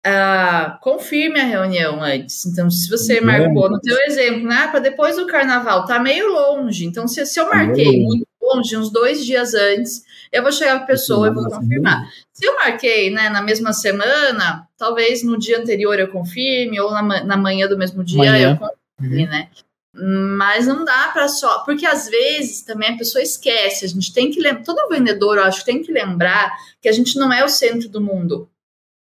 [0.06, 2.46] Uh, confirme a reunião antes.
[2.46, 6.84] Então, se você marcou no teu exemplo, né, para depois do carnaval, tá meio longe.
[6.84, 10.84] Então, se, se eu marquei muito longe, uns dois dias antes, eu vou chegar para
[10.84, 12.10] a pessoa e vou confirmar.
[12.32, 17.24] Se eu marquei né, na mesma semana, talvez no dia anterior eu confirme, ou na,
[17.24, 18.50] na manhã do mesmo dia manhã.
[18.52, 19.30] eu confirme, uhum.
[19.30, 19.48] né?
[19.92, 23.84] Mas não dá para só, porque às vezes também a pessoa esquece.
[23.84, 27.18] A gente tem que lembrar, todo vendedor, eu acho, tem que lembrar que a gente
[27.18, 28.48] não é o centro do mundo.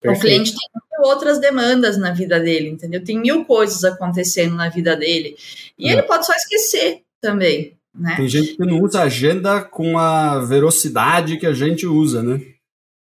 [0.02, 0.18] Perfeito.
[0.18, 3.04] O cliente tem outras demandas na vida dele, entendeu?
[3.04, 5.36] Tem mil coisas acontecendo na vida dele.
[5.78, 5.94] E é.
[5.94, 7.78] ele pode só esquecer também.
[7.96, 8.16] Né?
[8.16, 12.40] Tem gente que não usa agenda com a velocidade que a gente usa, né?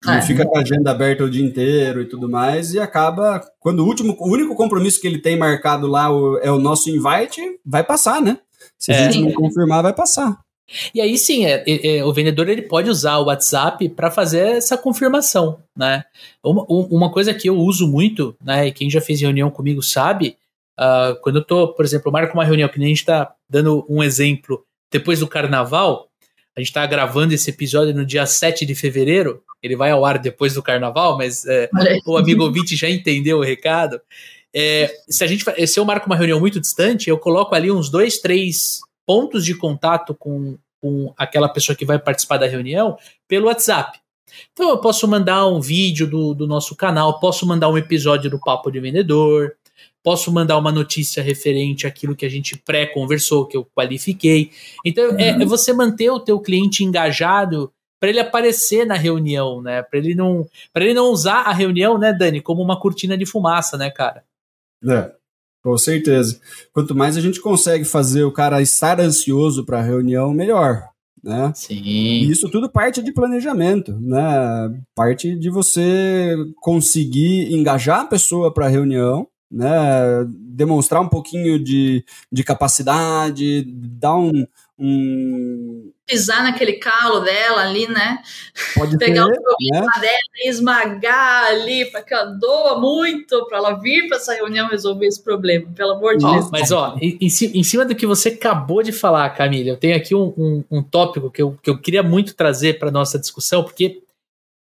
[0.04, 0.22] Não é.
[0.22, 3.86] fica com a agenda aberta o dia inteiro e tudo mais, e acaba, quando o
[3.86, 6.06] último, o único compromisso que ele tem marcado lá
[6.40, 8.38] é o nosso invite, vai passar, né?
[8.78, 9.10] Se a é.
[9.10, 10.38] gente não confirmar, vai passar.
[10.94, 14.56] E aí sim, é, é, é o vendedor ele pode usar o WhatsApp para fazer
[14.56, 16.04] essa confirmação, né?
[16.44, 20.36] Uma, uma, coisa que eu uso muito, né, e quem já fez reunião comigo sabe,
[20.78, 23.34] uh, quando eu tô, por exemplo, eu marco uma reunião que nem a gente está
[23.48, 26.08] dando um exemplo depois do carnaval,
[26.56, 30.18] a gente está gravando esse episódio no dia 7 de fevereiro, ele vai ao ar
[30.18, 31.68] depois do carnaval, mas é,
[32.06, 34.00] o amigo ouvinte já entendeu o recado.
[34.54, 37.90] É, se, a gente, se eu marco uma reunião muito distante, eu coloco ali uns
[37.90, 42.96] dois, três pontos de contato com, com aquela pessoa que vai participar da reunião
[43.26, 43.98] pelo WhatsApp.
[44.52, 48.38] Então eu posso mandar um vídeo do, do nosso canal, posso mandar um episódio do
[48.38, 49.52] Papo de Vendedor,
[50.02, 54.50] posso mandar uma notícia referente àquilo que a gente pré-conversou, que eu qualifiquei.
[54.84, 55.20] Então, é, uhum.
[55.20, 59.82] é, é você manter o teu cliente engajado para ele aparecer na reunião, né?
[59.82, 63.26] Para ele não, para ele não usar a reunião, né, Dani, como uma cortina de
[63.26, 64.22] fumaça, né, cara?
[64.84, 65.12] É.
[65.62, 66.40] Com certeza.
[66.72, 70.88] Quanto mais a gente consegue fazer o cara estar ansioso para a reunião, melhor.
[71.22, 71.52] Né?
[71.54, 71.82] Sim.
[71.82, 74.80] E isso tudo parte de planejamento, né?
[74.94, 80.26] Parte de você conseguir engajar a pessoa para a reunião, né?
[80.28, 84.46] Demonstrar um pouquinho de, de capacidade, dar um,
[84.78, 85.90] um...
[86.06, 88.18] Pisar naquele calo dela ali, né?
[88.74, 90.00] Pode Pegar ter, o problema né?
[90.00, 94.68] dela e esmagar ali, para que ela doa muito para ela vir para essa reunião
[94.68, 96.50] resolver esse problema, pelo amor de Deus.
[96.50, 100.14] Mas, ó, em, em, cima do que você acabou de falar, Camila, eu tenho aqui
[100.14, 104.02] um, um, um tópico que eu, que eu queria muito trazer para nossa discussão, porque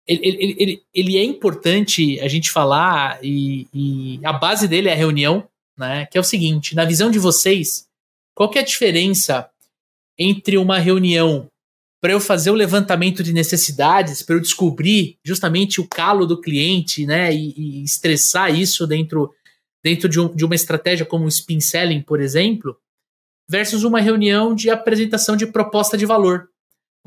[0.07, 4.93] ele, ele, ele, ele, é importante a gente falar e, e, a base dele é
[4.93, 6.05] a reunião, né?
[6.05, 7.87] Que é o seguinte: na visão de vocês,
[8.33, 9.49] qual que é a diferença
[10.17, 11.49] entre uma reunião
[12.01, 17.05] para eu fazer o levantamento de necessidades, para eu descobrir justamente o calo do cliente,
[17.05, 19.33] né, e, e estressar isso dentro,
[19.83, 22.77] dentro de, um, de, uma estratégia como o spin selling, por exemplo,
[23.49, 26.49] versus uma reunião de apresentação de proposta de valor,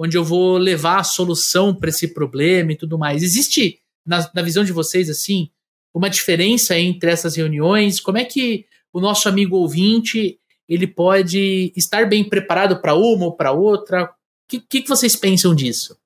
[0.02, 3.22] onde eu vou levar a solução para esse problema e tudo mais.
[3.22, 5.50] Existe, na, na visão de vocês, assim,
[5.92, 8.00] uma diferença entre essas reuniões?
[8.00, 13.36] Como é que o nosso amigo ouvinte ele pode estar bem preparado para uma ou
[13.36, 14.08] para outra?
[14.50, 15.96] que, que, que vocês pensam disso?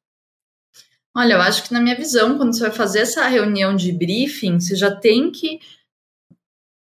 [1.16, 4.60] Olha, eu acho que na minha visão, quando você vai fazer essa reunião de briefing,
[4.60, 5.60] você já tem que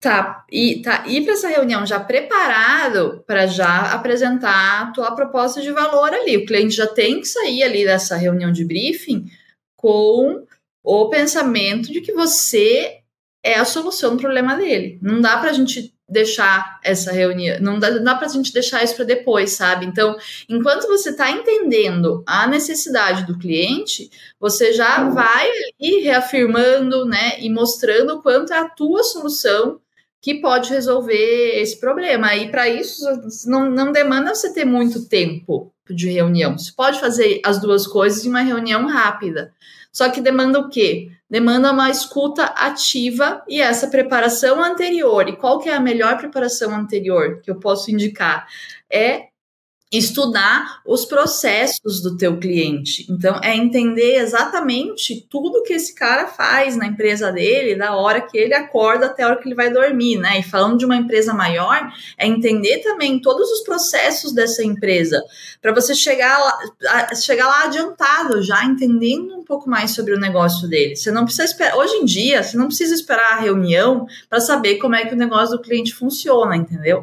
[0.01, 5.61] tá, ir, tá, ir para essa reunião já preparado para já apresentar a tua proposta
[5.61, 6.39] de valor ali.
[6.39, 9.31] O cliente já tem que sair ali dessa reunião de briefing
[9.77, 10.45] com
[10.83, 13.01] o pensamento de que você
[13.43, 14.99] é a solução do problema dele.
[15.03, 18.53] Não dá para a gente deixar essa reunião, não dá, não dá para a gente
[18.53, 19.87] deixar isso para depois, sabe?
[19.87, 20.17] Então,
[20.49, 27.49] enquanto você está entendendo a necessidade do cliente, você já vai ir reafirmando, né, e
[27.49, 29.81] mostrando o quanto é a tua solução
[30.21, 32.35] que pode resolver esse problema.
[32.37, 33.05] E para isso,
[33.47, 36.57] não, não demanda você ter muito tempo de reunião.
[36.59, 39.53] Você pode fazer as duas coisas em uma reunião rápida.
[39.93, 41.11] Só que demanda o quê?
[41.29, 45.29] Demanda uma escuta ativa e essa preparação anterior.
[45.29, 48.47] E qual que é a melhor preparação anterior que eu posso indicar?
[48.89, 49.30] É
[49.93, 53.07] estudar os processos do teu cliente.
[53.11, 58.39] Então, é entender exatamente tudo que esse cara faz na empresa dele, da hora que
[58.39, 60.39] ele acorda até a hora que ele vai dormir, né?
[60.39, 65.21] E falando de uma empresa maior, é entender também todos os processos dessa empresa,
[65.61, 70.69] para você chegar lá, chegar lá adiantado, já entendendo um pouco mais sobre o negócio
[70.69, 70.95] dele.
[70.95, 74.77] Você não precisa esperar, hoje em dia, você não precisa esperar a reunião para saber
[74.77, 77.03] como é que o negócio do cliente funciona, entendeu?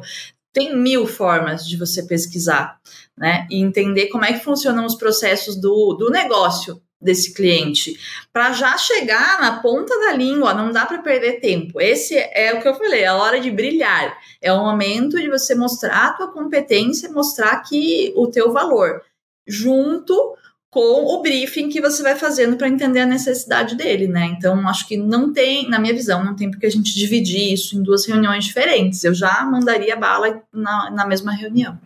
[0.57, 2.79] Tem mil formas de você pesquisar,
[3.15, 3.45] né?
[3.51, 7.95] E entender como é que funcionam os processos do, do negócio desse cliente,
[8.33, 11.79] para já chegar na ponta da língua, não dá para perder tempo.
[11.79, 14.17] Esse é o que eu falei, é a hora de brilhar.
[14.41, 19.03] É o momento de você mostrar a tua competência, mostrar que o teu valor,
[19.45, 20.35] junto
[20.69, 24.25] com o briefing que você vai fazendo para entender a necessidade dele, né?
[24.25, 27.77] Então, acho que não tem, na minha visão, não tem porque a gente dividir isso
[27.77, 29.03] em duas reuniões diferentes.
[29.03, 31.79] Eu já mandaria bala na, na mesma reunião.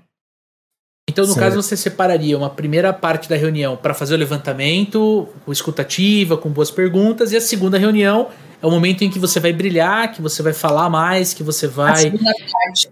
[1.10, 5.52] Então, no caso, você separaria uma primeira parte da reunião para fazer o levantamento, com
[5.52, 8.30] escutativa, com boas perguntas, e a segunda reunião
[8.62, 11.68] é o momento em que você vai brilhar, que você vai falar mais, que você
[11.68, 11.92] vai.
[11.92, 12.92] A segunda parte.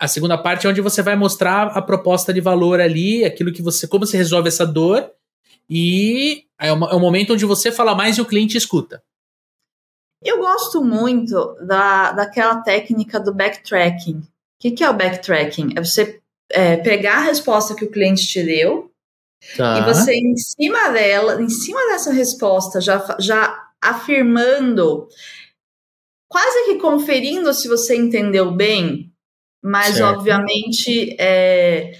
[0.00, 3.62] A segunda parte é onde você vai mostrar a proposta de valor ali, aquilo que
[3.62, 3.86] você.
[3.86, 5.08] como você resolve essa dor
[5.74, 9.02] e é, é o momento onde você fala mais e o cliente escuta.
[10.22, 14.18] Eu gosto muito da, daquela técnica do backtracking.
[14.18, 14.26] O
[14.60, 15.72] que, que é o backtracking?
[15.74, 18.92] É você é, pegar a resposta que o cliente te deu
[19.56, 19.78] tá.
[19.78, 25.08] e você, em cima dela, em cima dessa resposta, já, já afirmando,
[26.28, 29.10] quase que conferindo se você entendeu bem,
[29.62, 30.18] mas certo.
[30.18, 31.92] obviamente é,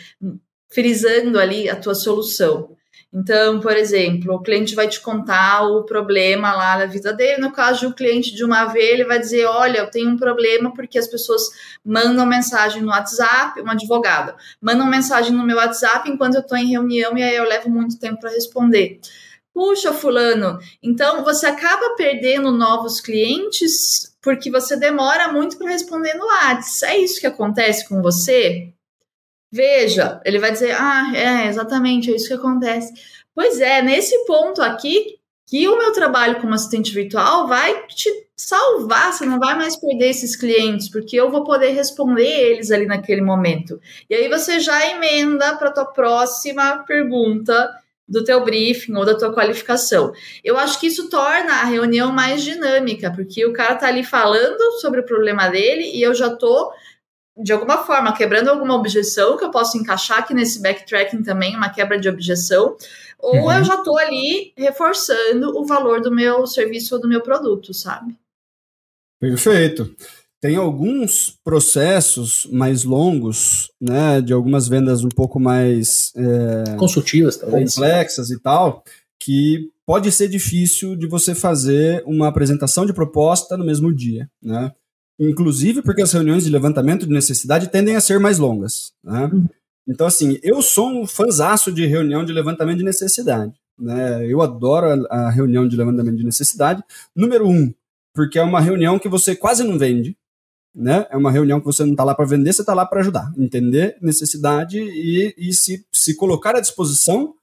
[0.70, 2.76] frisando ali a tua solução.
[3.14, 7.42] Então, por exemplo, o cliente vai te contar o problema lá da vida dele.
[7.42, 10.16] No caso de um cliente de uma vez, ele vai dizer: Olha, eu tenho um
[10.16, 11.42] problema porque as pessoas
[11.84, 16.70] mandam mensagem no WhatsApp, um advogado, mandam mensagem no meu WhatsApp enquanto eu estou em
[16.70, 18.98] reunião e aí eu levo muito tempo para responder.
[19.52, 26.24] Puxa, Fulano, então você acaba perdendo novos clientes porque você demora muito para responder no
[26.24, 26.94] WhatsApp.
[26.94, 28.72] É isso que acontece com você?
[29.52, 32.90] Veja, ele vai dizer: ah, é exatamente, é isso que acontece.
[33.34, 39.12] Pois é, nesse ponto aqui, que o meu trabalho como assistente virtual vai te salvar,
[39.12, 43.20] você não vai mais perder esses clientes, porque eu vou poder responder eles ali naquele
[43.20, 43.78] momento.
[44.08, 47.70] E aí você já emenda para a tua próxima pergunta
[48.08, 50.12] do teu briefing ou da tua qualificação.
[50.42, 54.80] Eu acho que isso torna a reunião mais dinâmica, porque o cara tá ali falando
[54.80, 56.72] sobre o problema dele e eu já tô
[57.36, 61.70] de alguma forma, quebrando alguma objeção que eu posso encaixar aqui nesse backtracking também, uma
[61.70, 62.76] quebra de objeção,
[63.18, 63.52] ou uhum.
[63.52, 68.16] eu já estou ali reforçando o valor do meu serviço ou do meu produto, sabe?
[69.20, 69.94] Perfeito.
[70.40, 77.74] Tem alguns processos mais longos, né, de algumas vendas um pouco mais é, consultivas, talvez.
[77.74, 78.82] complexas e tal,
[79.20, 84.72] que pode ser difícil de você fazer uma apresentação de proposta no mesmo dia, né?
[85.18, 88.92] Inclusive porque as reuniões de levantamento de necessidade tendem a ser mais longas.
[89.04, 89.24] Né?
[89.32, 89.46] Uhum.
[89.86, 93.52] Então, assim, eu sou um fanzaço de reunião de levantamento de necessidade.
[93.78, 94.26] Né?
[94.26, 96.82] Eu adoro a, a reunião de levantamento de necessidade.
[97.14, 97.72] Número um,
[98.14, 100.16] porque é uma reunião que você quase não vende.
[100.74, 101.06] né?
[101.10, 103.32] É uma reunião que você não está lá para vender, você está lá para ajudar,
[103.36, 107.34] entender necessidade e, e se, se colocar à disposição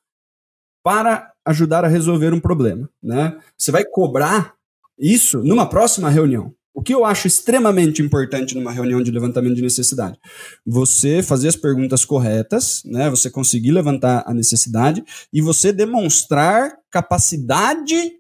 [0.83, 3.37] para ajudar a resolver um problema, né?
[3.57, 4.55] Você vai cobrar
[4.97, 6.53] isso numa próxima reunião.
[6.79, 10.17] O que eu acho extremamente importante numa reunião de levantamento de necessidade?
[10.65, 13.09] Você fazer as perguntas corretas, né?
[13.09, 18.13] Você conseguir levantar a necessidade e você demonstrar capacidade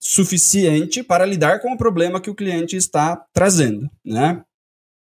[0.00, 4.42] suficiente para lidar com o problema que o cliente está trazendo, né?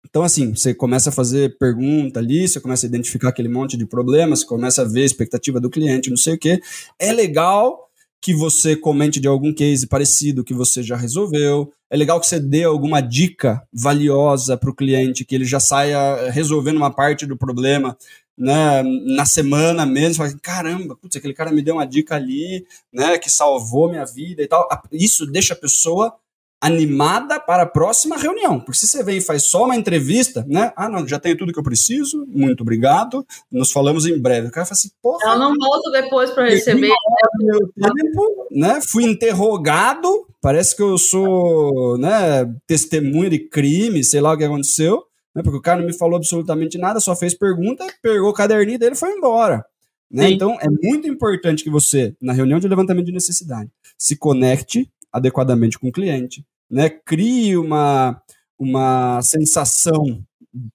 [0.09, 3.85] Então, assim, você começa a fazer pergunta ali, você começa a identificar aquele monte de
[3.85, 6.59] problemas, começa a ver a expectativa do cliente, não sei o quê.
[6.97, 7.86] É legal
[8.21, 11.71] que você comente de algum case parecido que você já resolveu.
[11.89, 16.29] É legal que você dê alguma dica valiosa para o cliente, que ele já saia
[16.31, 17.97] resolvendo uma parte do problema
[18.37, 20.23] né, na semana mesmo.
[20.23, 24.43] Assim, Caramba, putz, aquele cara me deu uma dica ali, né, que salvou minha vida
[24.43, 24.67] e tal.
[24.91, 26.13] Isso deixa a pessoa
[26.59, 28.59] animada para a próxima reunião.
[28.59, 30.73] Porque se você vem e faz só uma entrevista, né?
[30.75, 34.47] Ah, não, já tenho tudo que eu preciso, muito obrigado, nos falamos em breve.
[34.47, 35.19] O cara fala assim, porra.
[35.23, 36.91] Ela não volta depois para receber.
[37.39, 38.79] Meu tempo, né?
[38.81, 45.03] Fui interrogado, parece que eu sou, né, testemunha de crime, sei lá o que aconteceu,
[45.35, 45.43] né?
[45.43, 48.95] Porque o cara não me falou absolutamente nada, só fez pergunta, pegou o caderninho dele
[48.95, 49.63] e foi embora.
[50.09, 50.31] Né?
[50.31, 55.77] Então, é muito importante que você, na reunião de levantamento de necessidade, se conecte adequadamente
[55.79, 56.89] com o cliente, né?
[56.89, 58.21] Crie uma,
[58.59, 60.23] uma sensação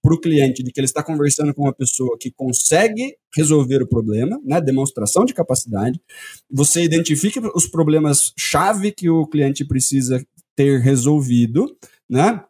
[0.01, 3.89] para o cliente de que ele está conversando com uma pessoa que consegue resolver o
[3.89, 4.61] problema, né?
[4.61, 6.01] Demonstração de capacidade.
[6.51, 10.25] Você identifique os problemas chave que o cliente precisa
[10.55, 11.77] ter resolvido,
[12.09, 12.45] né?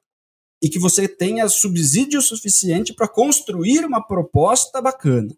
[0.63, 5.35] E que você tenha subsídio suficiente para construir uma proposta bacana,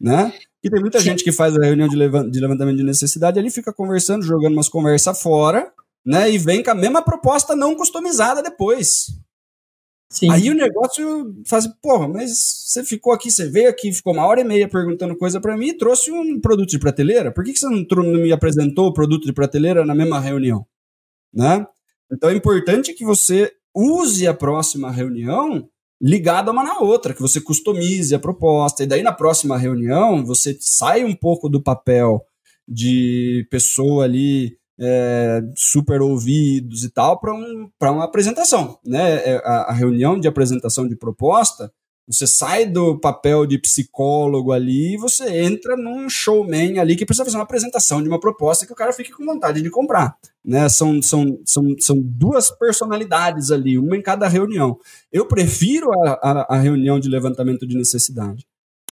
[0.00, 0.32] né?
[0.62, 4.24] E tem muita gente que faz a reunião de, levantamento de necessidade, ali fica conversando,
[4.24, 5.70] jogando umas conversas fora,
[6.04, 6.30] né?
[6.30, 9.06] E vem com a mesma proposta não customizada depois.
[10.10, 10.30] Sim.
[10.30, 12.30] Aí o negócio faz, porra, mas
[12.66, 15.68] você ficou aqui, você veio aqui, ficou uma hora e meia perguntando coisa para mim
[15.68, 17.32] e trouxe um produto de prateleira.
[17.32, 20.64] Por que, que você não, não me apresentou o produto de prateleira na mesma reunião?
[21.32, 21.66] Né?
[22.12, 25.68] Então é importante que você use a próxima reunião
[26.00, 28.84] ligada uma na outra, que você customize a proposta.
[28.84, 32.24] E daí na próxima reunião você sai um pouco do papel
[32.68, 38.78] de pessoa ali é, super ouvidos e tal para um, uma apresentação.
[38.84, 39.16] Né?
[39.24, 41.72] É, a, a, reunião de apresentação de proposta,
[42.06, 47.24] você sai do papel de psicólogo ali e você entra num showman ali que precisa
[47.24, 50.16] fazer uma apresentação de uma proposta que o cara fique com vontade de comprar.
[50.44, 50.68] Né?
[50.68, 54.78] São, são, são, são duas personalidades ali, uma em cada reunião.
[55.10, 58.46] Eu prefiro a, a, a reunião de levantamento de necessidade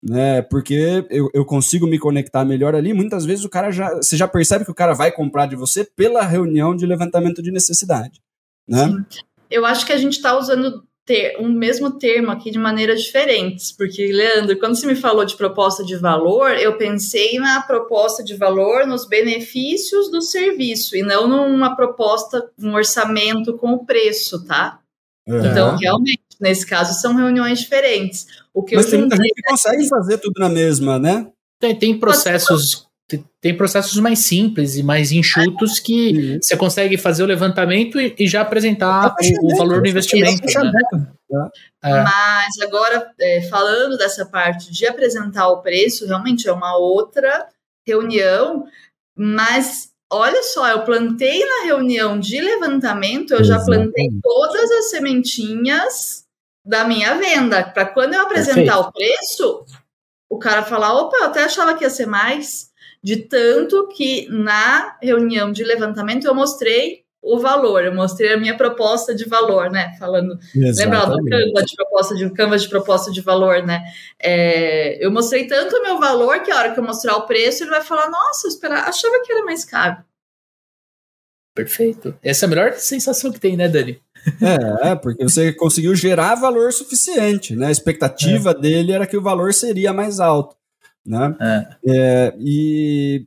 [0.02, 0.42] né?
[0.42, 2.92] Porque eu, eu consigo me conectar melhor ali.
[2.92, 3.94] Muitas vezes o cara já.
[3.96, 7.50] Você já percebe que o cara vai comprar de você pela reunião de levantamento de
[7.50, 8.20] necessidade.
[8.66, 8.86] Né?
[8.86, 9.24] Sim.
[9.50, 13.72] Eu acho que a gente está usando ter um mesmo termo aqui de maneiras diferentes,
[13.72, 18.36] porque, Leandro, quando você me falou de proposta de valor, eu pensei na proposta de
[18.36, 24.78] valor nos benefícios do serviço e não numa proposta, um orçamento com o preço, tá?
[25.26, 25.44] Uhum.
[25.44, 28.26] Então, realmente, nesse caso, são reuniões diferentes.
[28.52, 31.26] O que Mas tem muita gente que consegue fazer tudo na mesma, né?
[31.60, 32.88] Tem, tem processos
[33.40, 36.38] tem processos mais simples e mais enxutos que uhum.
[36.40, 40.46] você consegue fazer o levantamento e, e já apresentar o, o, valor do investimento.
[40.46, 41.48] Né?
[41.82, 42.02] É.
[42.02, 47.48] Mas agora, é, falando dessa parte de apresentar o preço, realmente é uma outra
[47.86, 48.66] reunião,
[49.16, 56.19] mas olha só, eu plantei na reunião de levantamento, eu já plantei todas as sementinhas
[56.64, 58.88] da minha venda, para quando eu apresentar Perfeito.
[58.88, 59.64] o preço,
[60.28, 62.70] o cara falar, opa, eu até achava que ia ser mais,
[63.02, 68.56] de tanto que na reunião de levantamento eu mostrei o valor, eu mostrei a minha
[68.56, 69.94] proposta de valor, né?
[69.98, 73.82] Falando, lembra do Canva de proposta de Canva de proposta de valor, né?
[74.18, 77.62] É, eu mostrei tanto o meu valor que a hora que eu mostrar o preço,
[77.62, 80.02] ele vai falar, nossa, eu esperava, achava que era mais caro.
[81.54, 82.16] Perfeito.
[82.22, 84.00] Essa é a melhor sensação que tem, né, Dani?
[84.82, 87.66] É, porque você conseguiu gerar valor suficiente, né?
[87.66, 88.54] A expectativa é.
[88.54, 90.56] dele era que o valor seria mais alto,
[91.04, 91.36] né?
[91.40, 91.76] É.
[91.86, 93.26] É, e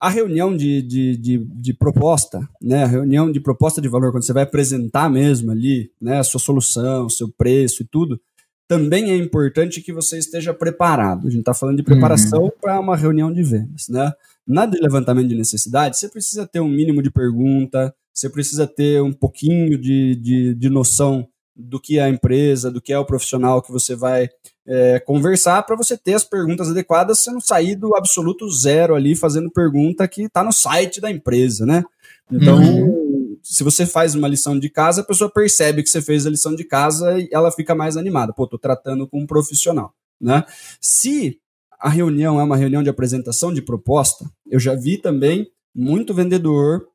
[0.00, 2.84] a reunião de, de, de, de, proposta, né?
[2.84, 6.18] A reunião de proposta de valor, quando você vai apresentar mesmo ali, né?
[6.18, 8.20] A sua solução, seu preço e tudo,
[8.68, 11.26] também é importante que você esteja preparado.
[11.26, 12.50] A gente está falando de preparação uhum.
[12.60, 14.12] para uma reunião de vendas, né?
[14.46, 19.02] Na de levantamento de necessidade, você precisa ter um mínimo de pergunta, você precisa ter
[19.02, 23.04] um pouquinho de, de, de noção do que é a empresa, do que é o
[23.04, 24.28] profissional que você vai
[24.66, 29.14] é, conversar para você ter as perguntas adequadas, você não sair do absoluto zero ali
[29.14, 31.84] fazendo pergunta que está no site da empresa, né?
[32.32, 33.38] Então, uhum.
[33.42, 36.54] se você faz uma lição de casa, a pessoa percebe que você fez a lição
[36.54, 38.32] de casa e ela fica mais animada.
[38.32, 40.42] Pô, tô tratando com um profissional, né?
[40.80, 41.38] Se
[41.78, 46.86] a reunião é uma reunião de apresentação de proposta, eu já vi também muito vendedor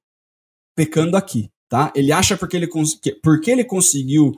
[0.82, 1.94] pecando aqui, tá?
[1.96, 2.68] Ele acha porque ele,
[3.22, 4.32] porque ele conseguiu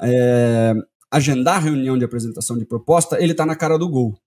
[0.00, 0.74] é,
[1.08, 4.18] agendar a reunião de apresentação de proposta, ele está na cara do gol.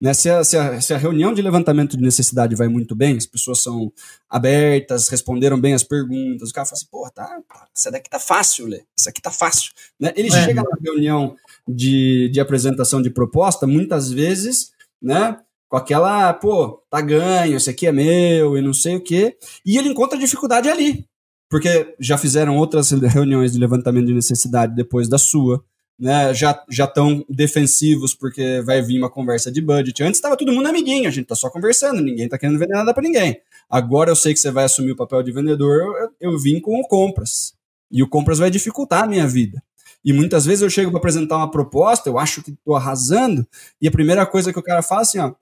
[0.00, 0.14] Né?
[0.14, 3.26] Se, a, se, a, se, a, reunião de levantamento de necessidade vai muito bem, as
[3.26, 3.92] pessoas são
[4.30, 7.40] abertas, responderam bem as perguntas, o cara fala assim, pô, tá,
[7.76, 9.72] essa daqui tá fácil, Lê, essa aqui tá fácil.
[9.98, 10.12] Né?
[10.14, 10.30] Ele é.
[10.30, 11.34] chega na reunião
[11.66, 15.36] de, de apresentação de proposta, muitas vezes, né,
[15.72, 19.78] com aquela, pô, tá ganho, esse aqui é meu e não sei o quê, e
[19.78, 21.06] ele encontra dificuldade ali,
[21.48, 25.64] porque já fizeram outras reuniões de levantamento de necessidade depois da sua,
[25.98, 30.02] né, já já estão defensivos porque vai vir uma conversa de budget.
[30.02, 32.92] Antes estava todo mundo amiguinho, a gente tá só conversando, ninguém tá querendo vender nada
[32.92, 33.40] para ninguém.
[33.70, 35.80] Agora eu sei que você vai assumir o papel de vendedor,
[36.20, 37.54] eu, eu vim com o compras.
[37.90, 39.62] E o compras vai dificultar a minha vida.
[40.04, 43.46] E muitas vezes eu chego para apresentar uma proposta, eu acho que estou arrasando,
[43.80, 45.32] e a primeira coisa que o cara fala assim, ó,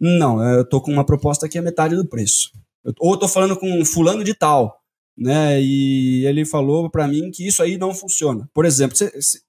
[0.00, 2.52] não, eu tô com uma proposta que é metade do preço.
[2.98, 4.78] ou eu tô falando com fulano de tal
[5.18, 5.60] né?
[5.60, 8.48] E ele falou para mim que isso aí não funciona.
[8.54, 9.42] Por exemplo, se, se,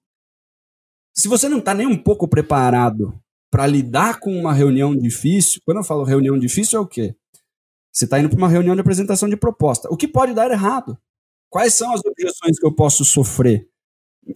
[1.14, 3.14] se você não está nem um pouco preparado
[3.50, 7.14] para lidar com uma reunião difícil, quando eu falo reunião difícil é o quê?
[7.92, 9.88] Você está indo para uma reunião de apresentação de proposta.
[9.90, 10.98] O que pode dar errado?
[11.48, 13.68] Quais são as objeções que eu posso sofrer?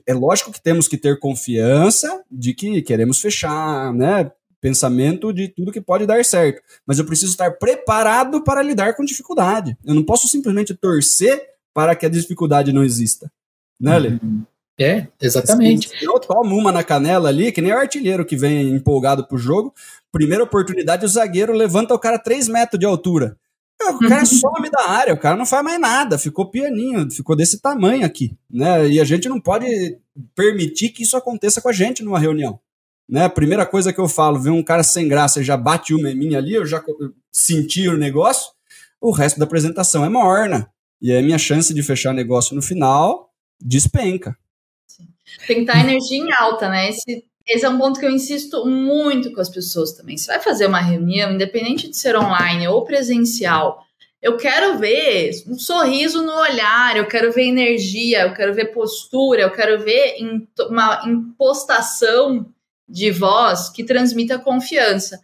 [0.06, 4.30] É lógico que temos que ter confiança de que queremos fechar, né?
[4.64, 6.62] pensamento de tudo que pode dar certo.
[6.86, 9.76] Mas eu preciso estar preparado para lidar com dificuldade.
[9.84, 11.38] Eu não posso simplesmente torcer
[11.74, 13.30] para que a dificuldade não exista.
[13.78, 14.18] Né, Lê?
[14.80, 15.90] É, exatamente.
[15.90, 19.36] Se eu tomo uma na canela ali, que nem o artilheiro que vem empolgado pro
[19.36, 19.74] jogo,
[20.10, 23.36] primeira oportunidade, o zagueiro levanta o cara 3 metros de altura.
[23.90, 27.60] O cara some da área, o cara não faz mais nada, ficou pianinho, ficou desse
[27.60, 28.88] tamanho aqui, né?
[28.88, 29.98] E a gente não pode
[30.34, 32.58] permitir que isso aconteça com a gente numa reunião.
[33.08, 33.24] Né?
[33.24, 36.10] A primeira coisa que eu falo, ver um cara sem graça e já bate uma
[36.10, 36.82] em mim ali, eu já
[37.30, 38.52] senti o negócio,
[39.00, 40.70] o resto da apresentação é morna.
[41.00, 43.30] E aí a minha chance de fechar negócio no final
[43.60, 44.36] despenca.
[45.46, 46.88] Tem que estar energia em alta, né?
[46.88, 50.16] Esse, esse é um ponto que eu insisto muito com as pessoas também.
[50.16, 53.84] Você vai fazer uma reunião, independente de ser online ou presencial,
[54.24, 59.42] eu quero ver um sorriso no olhar, eu quero ver energia, eu quero ver postura,
[59.42, 60.16] eu quero ver
[60.70, 62.46] uma impostação
[62.88, 65.20] de voz que transmita confiança.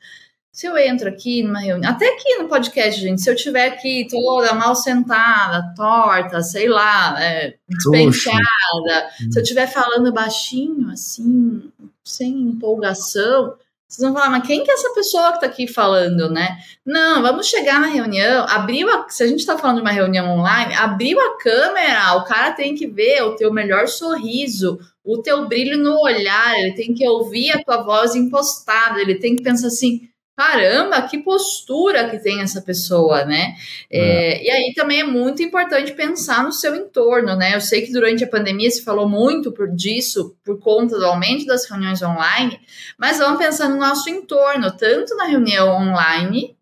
[0.52, 4.06] Se eu entro aqui numa reunião, até aqui no podcast, gente, se eu tiver aqui
[4.10, 11.72] toda mal sentada, torta, sei lá, é, despenteada, se eu estiver falando baixinho, assim,
[12.10, 13.54] sem empolgação,
[13.90, 16.58] vocês vão falar, mas quem que é essa pessoa que está aqui falando, né?
[16.86, 20.30] Não, vamos chegar na reunião, abriu a, se a gente está falando de uma reunião
[20.30, 25.48] online, abriu a câmera, o cara tem que ver o teu melhor sorriso, o teu
[25.48, 29.66] brilho no olhar, ele tem que ouvir a tua voz impostada, ele tem que pensar
[29.66, 30.08] assim,
[30.40, 33.54] caramba, que postura que tem essa pessoa, né?
[33.90, 34.00] É.
[34.00, 37.54] É, e aí também é muito importante pensar no seu entorno, né?
[37.54, 41.44] Eu sei que durante a pandemia se falou muito por disso, por conta do aumento
[41.44, 42.58] das reuniões online,
[42.96, 46.56] mas vamos pensar no nosso entorno, tanto na reunião online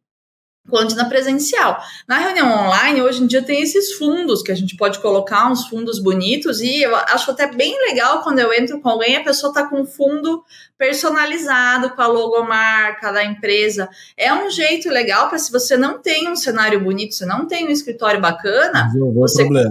[0.68, 1.80] quanto na presencial.
[2.06, 5.66] Na reunião online, hoje em dia tem esses fundos que a gente pode colocar uns
[5.66, 9.52] fundos bonitos e eu acho até bem legal quando eu entro com alguém, a pessoa
[9.52, 10.44] tá com um fundo
[10.76, 13.88] personalizado com a logomarca da empresa.
[14.16, 17.66] É um jeito legal para se você não tem um cenário bonito, você não tem
[17.66, 19.70] um escritório bacana, você problema.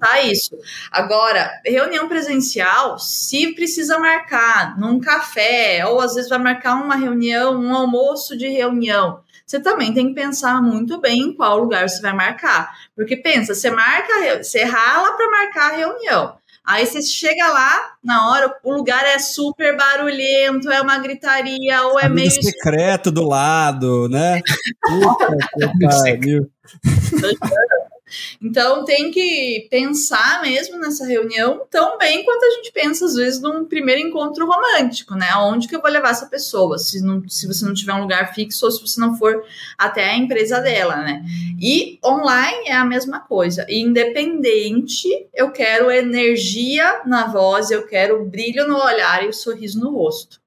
[0.00, 0.56] Tá isso.
[0.90, 7.54] Agora, reunião presencial, se precisa marcar num café, ou às vezes vai marcar uma reunião,
[7.60, 12.02] um almoço de reunião você também tem que pensar muito bem em qual lugar você
[12.02, 12.70] vai marcar.
[12.94, 16.34] Porque pensa, você marca, você rala para marcar a reunião.
[16.66, 21.98] Aí você chega lá, na hora, o lugar é super barulhento, é uma gritaria, ou
[21.98, 22.30] é Amigo meio.
[22.30, 24.42] secreto do lado, né?
[24.86, 26.50] Puta que pariu.
[28.42, 33.40] Então tem que pensar mesmo nessa reunião tão bem quanto a gente pensa às vezes
[33.40, 35.34] num primeiro encontro romântico, né?
[35.36, 36.78] Onde que eu vou levar essa pessoa?
[36.78, 39.42] Se, não, se você não tiver um lugar fixo ou se você não for
[39.76, 41.24] até a empresa dela, né?
[41.60, 43.66] E online é a mesma coisa.
[43.68, 49.90] Independente, eu quero energia na voz, eu quero brilho no olhar e o sorriso no
[49.90, 50.40] rosto.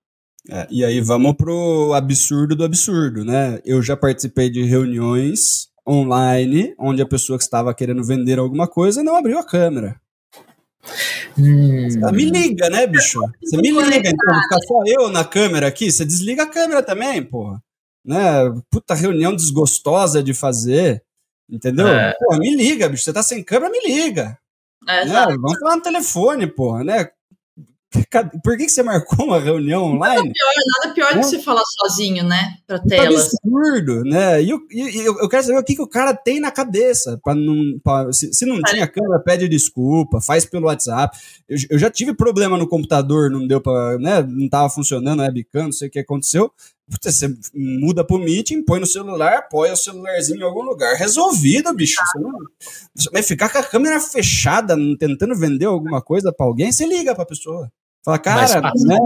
[0.49, 3.59] É, e aí vamos pro absurdo do absurdo, né?
[3.63, 9.04] Eu já participei de reuniões online, onde a pessoa que estava querendo vender alguma coisa
[9.04, 10.00] não abriu a câmera.
[11.38, 11.88] Hum.
[12.12, 13.20] Me liga, né, bicho?
[13.44, 17.24] Você me liga, então, ficar só eu na câmera aqui, você desliga a câmera também,
[17.24, 17.62] porra.
[18.04, 18.18] Né?
[18.70, 21.04] Puta reunião desgostosa de fazer.
[21.50, 21.88] Entendeu?
[21.88, 22.14] É.
[22.18, 23.04] Pô, me liga, bicho.
[23.04, 24.38] Você tá sem câmera, me liga.
[24.88, 25.26] É, né?
[25.26, 27.10] Vamos falar no telefone, porra, né?
[28.42, 30.16] Por que, que você marcou uma reunião online?
[30.16, 32.56] Nada pior, nada pior do que você falar sozinho, né?
[32.66, 33.04] Pra tela.
[33.04, 34.42] É absurdo, né?
[34.42, 37.20] E eu, eu, eu, quero saber o que, que o cara tem na cabeça.
[37.22, 41.18] Pra não, pra, se, se não tinha câmera, pede desculpa, faz pelo WhatsApp.
[41.50, 43.98] Eu, eu, já tive problema no computador, não deu pra.
[43.98, 46.50] Né, não tava funcionando a webcam, não sei o que aconteceu.
[47.02, 50.96] Você muda pro meeting, põe no celular, apoia o celularzinho em algum lugar.
[50.96, 52.00] Resolvido, bicho.
[52.06, 52.32] Você não,
[53.12, 57.26] vai ficar com a câmera fechada, tentando vender alguma coisa para alguém, você liga pra
[57.26, 57.72] pessoa.
[58.04, 58.97] Fala, cara, né?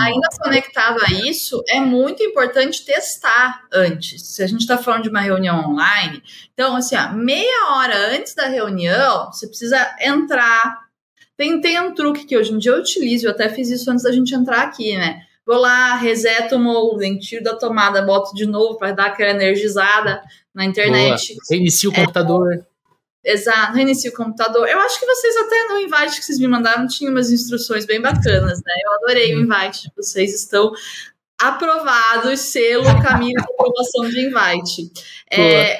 [0.00, 4.34] Ainda conectado a isso, é muito importante testar antes.
[4.34, 6.22] Se a gente está falando de uma reunião online,
[6.52, 10.84] então, assim, ó, meia hora antes da reunião, você precisa entrar.
[11.36, 14.04] Tem, tem um truque que hoje em dia eu utilizo, eu até fiz isso antes
[14.04, 15.22] da gente entrar aqui, né?
[15.46, 20.22] Vou lá, reseto o modem, tiro da tomada, boto de novo para dar aquela energizada
[20.54, 21.36] na internet.
[21.50, 22.66] Reinicia o é, computador.
[23.24, 24.68] Exato, reinicia o computador.
[24.68, 28.00] Eu acho que vocês até no invite que vocês me mandaram tinham umas instruções bem
[28.00, 28.74] bacanas, né?
[28.84, 29.90] Eu adorei o invite.
[29.96, 30.72] Vocês estão
[31.40, 34.92] aprovados, selo Camila de aprovação de invite.
[35.30, 35.78] É,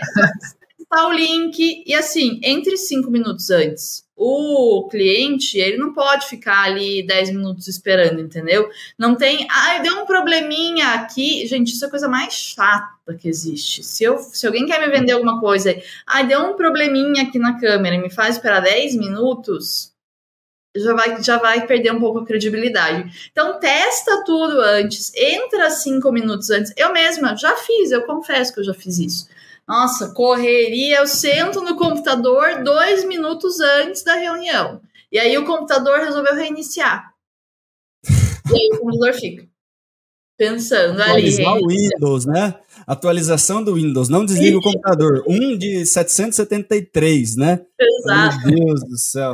[0.94, 6.64] está o link e assim, entre cinco minutos antes o cliente, ele não pode ficar
[6.64, 8.68] ali 10 minutos esperando, entendeu?
[8.96, 11.46] Não tem, ai, deu um probleminha aqui.
[11.46, 13.82] Gente, isso é a coisa mais chata que existe.
[13.82, 15.76] Se, eu, se alguém quer me vender alguma coisa,
[16.06, 19.92] ai, deu um probleminha aqui na câmera e me faz esperar 10 minutos,
[20.76, 23.28] já vai, já vai perder um pouco a credibilidade.
[23.32, 26.72] Então, testa tudo antes, entra 5 minutos antes.
[26.76, 29.28] Eu mesma já fiz, eu confesso que eu já fiz isso.
[29.66, 34.80] Nossa, correria, eu sento no computador dois minutos antes da reunião.
[35.10, 37.12] E aí o computador resolveu reiniciar.
[38.50, 39.48] e aí o computador fica
[40.36, 41.62] pensando Atualizar ali.
[41.62, 42.54] o Windows, né?
[42.86, 45.24] Atualização do Windows, não desliga o computador.
[45.26, 47.64] Um de 773, né?
[47.80, 48.46] Exato.
[48.46, 49.32] Meu Deus do céu.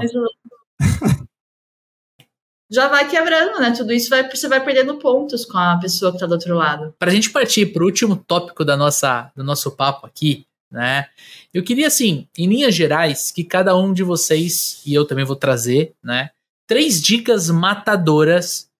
[2.71, 3.73] Já vai quebrando, né?
[3.73, 6.95] Tudo isso vai, você vai perdendo pontos com a pessoa que está do outro lado.
[6.99, 11.09] Para a gente partir para o último tópico da nossa, do nosso papo aqui, né?
[11.53, 15.35] Eu queria, assim, em linhas gerais, que cada um de vocês, e eu também vou
[15.35, 16.31] trazer, né?
[16.67, 18.71] Três dicas matadoras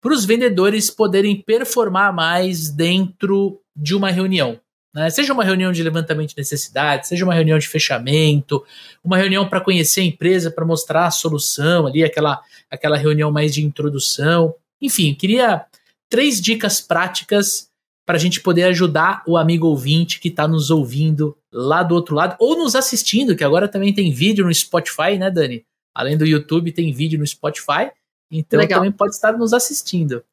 [0.00, 4.60] para os vendedores poderem performar mais dentro de uma reunião.
[4.94, 5.10] Né?
[5.10, 8.64] Seja uma reunião de levantamento de necessidades, seja uma reunião de fechamento,
[9.04, 13.54] uma reunião para conhecer a empresa, para mostrar a solução ali, aquela, aquela reunião mais
[13.54, 14.54] de introdução.
[14.80, 15.64] Enfim, queria
[16.08, 17.68] três dicas práticas
[18.06, 22.14] para a gente poder ajudar o amigo ouvinte que está nos ouvindo lá do outro
[22.14, 25.64] lado, ou nos assistindo, que agora também tem vídeo no Spotify, né, Dani?
[25.94, 27.90] Além do YouTube, tem vídeo no Spotify,
[28.30, 28.78] então Legal.
[28.78, 30.24] também pode estar nos assistindo.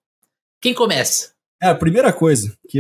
[0.62, 1.35] Quem começa?
[1.62, 2.78] É, a primeira coisa, que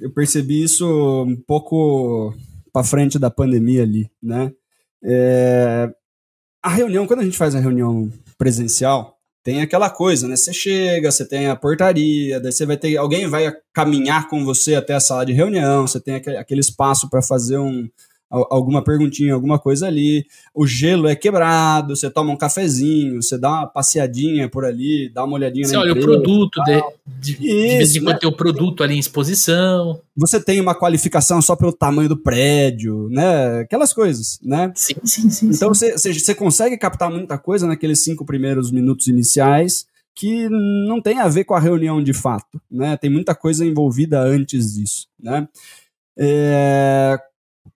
[0.00, 0.86] eu percebi isso
[1.24, 2.34] um pouco
[2.72, 4.52] para frente da pandemia ali, né?
[5.04, 5.92] É,
[6.62, 10.36] a reunião, quando a gente faz a reunião presencial, tem aquela coisa, né?
[10.36, 14.76] Você chega, você tem a portaria, daí você vai ter alguém vai caminhar com você
[14.76, 17.88] até a sala de reunião, você tem aquele espaço para fazer um,
[18.32, 20.24] alguma perguntinha, alguma coisa ali.
[20.54, 25.22] O gelo é quebrado, você toma um cafezinho, você dá uma passeadinha por ali, dá
[25.22, 26.82] uma olhadinha você na olha o produto, de,
[27.20, 28.18] de, Isso, de, vez em quando né?
[28.20, 30.00] tem o produto ali em exposição.
[30.16, 33.60] Você tem uma qualificação só pelo tamanho do prédio, né?
[33.60, 34.72] Aquelas coisas, né?
[34.74, 35.50] Sim, sim, sim.
[35.50, 35.90] Então sim.
[35.92, 41.28] Você, você consegue captar muita coisa naqueles cinco primeiros minutos iniciais que não tem a
[41.28, 42.96] ver com a reunião de fato, né?
[42.96, 45.48] Tem muita coisa envolvida antes disso, né?
[46.16, 47.18] É,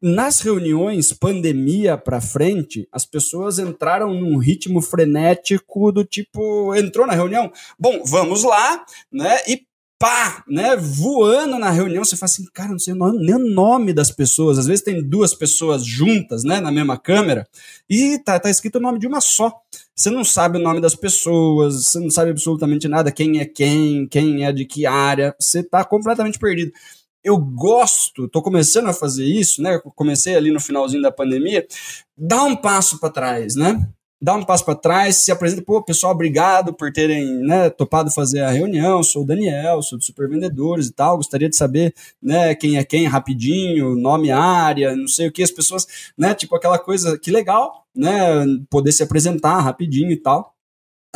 [0.00, 7.14] nas reuniões, pandemia para frente, as pessoas entraram num ritmo frenético do tipo, entrou na
[7.14, 9.38] reunião, bom, vamos lá, né?
[9.48, 9.66] E
[9.98, 14.10] pá, né, voando na reunião, você fala assim, cara, não sei nem o nome das
[14.10, 14.58] pessoas.
[14.58, 17.48] Às vezes tem duas pessoas juntas, né, na mesma câmera,
[17.88, 19.52] e tá, tá escrito o nome de uma só.
[19.94, 24.06] Você não sabe o nome das pessoas, você não sabe absolutamente nada, quem é quem,
[24.06, 26.72] quem é de que área, você tá completamente perdido
[27.26, 29.80] eu gosto, estou começando a fazer isso, né?
[29.96, 31.66] Comecei ali no finalzinho da pandemia,
[32.16, 33.84] dá um passo para trás, né?
[34.22, 38.40] Dá um passo para trás, se apresenta, pô, pessoal, obrigado por terem né, topado fazer
[38.40, 39.02] a reunião.
[39.02, 41.16] Sou o Daniel, sou do Super Vendedores e tal.
[41.16, 45.42] Gostaria de saber né, quem é quem rapidinho, nome, área, não sei o que.
[45.42, 50.56] As pessoas, né, tipo aquela coisa que legal, né, poder se apresentar rapidinho e tal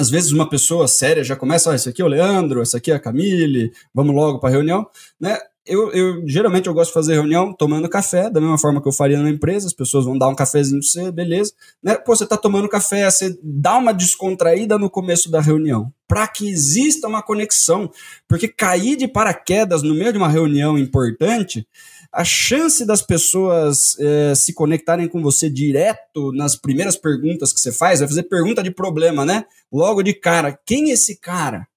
[0.00, 2.90] às vezes uma pessoa séria já começa, ah, esse aqui é o Leandro, essa aqui
[2.90, 4.88] é a Camille, vamos logo para a reunião,
[5.20, 5.38] né?
[5.70, 8.92] Eu, eu geralmente eu gosto de fazer reunião tomando café, da mesma forma que eu
[8.92, 11.52] faria na empresa, as pessoas vão dar um cafezinho pra você, beleza.
[11.82, 11.94] Né?
[11.94, 16.50] Pô, você tá tomando café, você dá uma descontraída no começo da reunião, para que
[16.50, 17.88] exista uma conexão,
[18.26, 21.64] porque cair de paraquedas no meio de uma reunião importante,
[22.12, 27.70] a chance das pessoas é, se conectarem com você direto nas primeiras perguntas que você
[27.70, 29.44] faz, vai fazer pergunta de problema, né?
[29.72, 31.68] Logo de cara, quem é esse cara?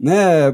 [0.00, 0.52] Né?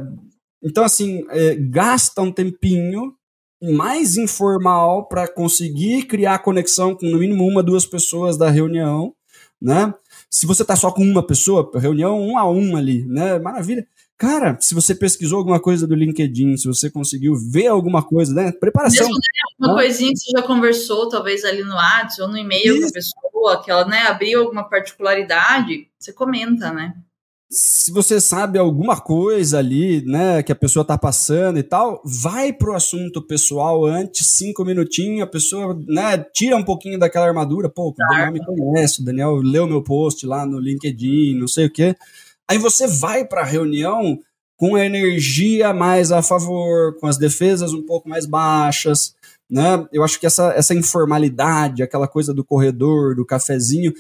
[0.63, 3.15] Então, assim, é, gasta um tempinho
[3.63, 9.15] mais informal para conseguir criar conexão com no mínimo uma, duas pessoas da reunião,
[9.61, 9.93] né?
[10.31, 13.39] Se você tá só com uma pessoa, reunião um a um ali, né?
[13.39, 13.87] Maravilha.
[14.17, 18.53] Cara, se você pesquisou alguma coisa do LinkedIn, se você conseguiu ver alguma coisa, né?
[18.53, 19.07] Preparação.
[19.07, 19.21] Mesmo, né?
[19.61, 19.75] Uma ah.
[19.77, 23.63] coisinha que você já conversou, talvez ali no WhatsApp ou no e-mail com a pessoa,
[23.63, 26.95] que ela né, abriu alguma particularidade, você comenta, né?
[27.51, 32.53] Se você sabe alguma coisa ali, né, que a pessoa tá passando e tal, vai
[32.53, 37.89] pro assunto pessoal antes, cinco minutinhos, a pessoa, né, tira um pouquinho daquela armadura, pô,
[37.89, 41.73] o Daniel me conhece, o Daniel leu meu post lá no LinkedIn, não sei o
[41.73, 41.97] quê.
[42.47, 44.19] Aí você vai pra reunião
[44.57, 49.15] com a energia mais a favor, com as defesas um pouco mais baixas,
[49.49, 49.87] né?
[49.93, 53.93] Eu acho que essa, essa informalidade, aquela coisa do corredor, do cafezinho,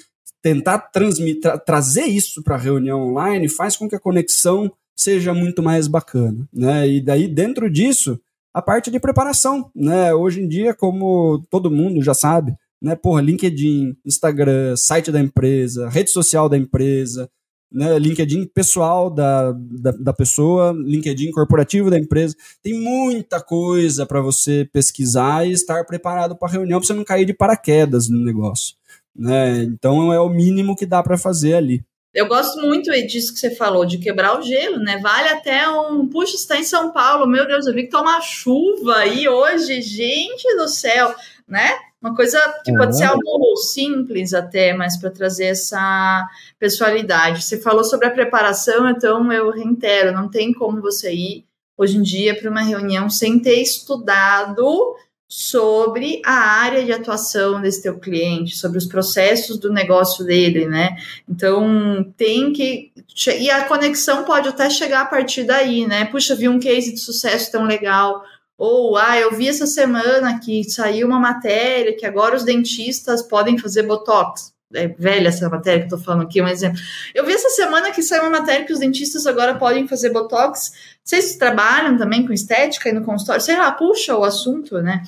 [0.42, 5.32] tentar transmitir, tra trazer isso para a reunião online faz com que a conexão seja
[5.32, 6.88] muito mais bacana, né?
[6.88, 8.20] E daí dentro disso
[8.52, 10.12] a parte de preparação, né?
[10.12, 12.96] Hoje em dia, como todo mundo já sabe, né?
[12.96, 17.30] Porra, LinkedIn, Instagram, site da empresa, rede social da empresa,
[17.70, 17.98] né?
[17.98, 22.34] LinkedIn pessoal da, da, da pessoa, LinkedIn corporativo da empresa.
[22.62, 27.04] Tem muita coisa para você pesquisar e estar preparado para a reunião para você não
[27.04, 28.74] cair de paraquedas no negócio.
[29.18, 29.62] Né?
[29.62, 31.82] Então é o mínimo que dá para fazer ali.
[32.14, 34.98] Eu gosto muito disso que você falou, de quebrar o gelo, né?
[34.98, 36.08] Vale até um.
[36.08, 39.82] Puxa, está em São Paulo, meu Deus, eu vi que tá uma chuva aí hoje,
[39.82, 41.14] gente do céu,
[41.46, 41.76] né?
[42.00, 46.26] Uma coisa que pode ser algo simples até, mas para trazer essa
[46.58, 47.42] pessoalidade.
[47.42, 51.44] Você falou sobre a preparação, então eu reitero: não tem como você ir
[51.76, 54.96] hoje em dia para uma reunião sem ter estudado
[55.28, 60.96] sobre a área de atuação desse teu cliente, sobre os processos do negócio dele, né?
[61.28, 62.90] Então, tem que
[63.38, 66.06] e a conexão pode até chegar a partir daí, né?
[66.06, 68.22] Puxa, vi um case de sucesso tão legal,
[68.56, 73.58] ou ah, eu vi essa semana que saiu uma matéria que agora os dentistas podem
[73.58, 74.52] fazer botox.
[74.74, 76.78] É velha essa matéria que eu tô falando aqui, um exemplo.
[77.14, 80.72] Eu vi essa semana que saiu uma matéria que os dentistas agora podem fazer botox.
[81.02, 83.40] Vocês trabalham também com estética e no consultório?
[83.40, 85.02] Sei lá, puxa o assunto, né?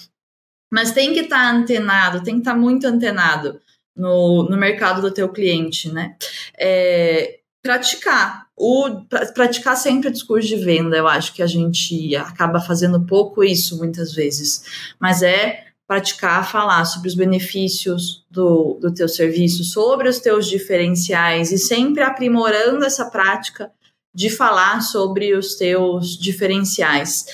[0.71, 3.61] Mas tem que estar tá antenado, tem que estar tá muito antenado
[3.97, 6.17] no, no mercado do teu cliente, né?
[6.59, 8.47] É, praticar.
[8.57, 9.05] O,
[9.35, 13.79] praticar sempre o discurso de venda, eu acho que a gente acaba fazendo pouco isso
[13.79, 14.93] muitas vezes.
[14.99, 21.51] Mas é praticar, falar sobre os benefícios do, do teu serviço, sobre os teus diferenciais
[21.51, 23.73] e sempre aprimorando essa prática
[24.15, 27.25] de falar sobre os teus diferenciais.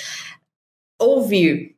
[0.98, 1.75] Ouvir,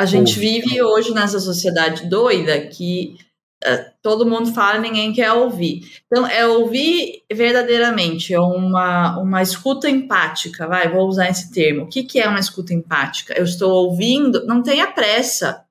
[0.00, 3.18] a gente vive hoje nessa sociedade doida que
[3.62, 5.82] uh, todo mundo fala e ninguém quer ouvir.
[6.06, 11.82] Então, é ouvir verdadeiramente, é uma, uma escuta empática, vai, vou usar esse termo.
[11.82, 13.34] O que, que é uma escuta empática?
[13.34, 15.66] Eu estou ouvindo, não tenha pressa.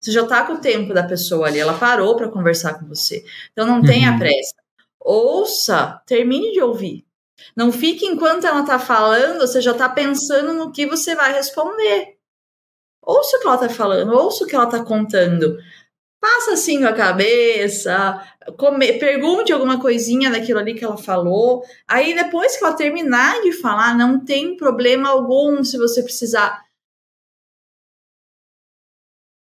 [0.00, 3.22] Você já está com o tempo da pessoa ali, ela parou para conversar com você.
[3.52, 4.18] Então, não tenha uhum.
[4.18, 4.54] pressa.
[4.98, 7.04] Ouça, termine de ouvir.
[7.54, 12.17] Não fique enquanto ela está falando, você já está pensando no que você vai responder
[13.08, 15.56] ouça o que ela está falando, ouça o que ela está contando.
[16.20, 18.20] Passa assim a cabeça,
[18.58, 21.64] come, pergunte alguma coisinha daquilo ali que ela falou.
[21.86, 26.62] Aí depois que ela terminar de falar, não tem problema algum se você precisar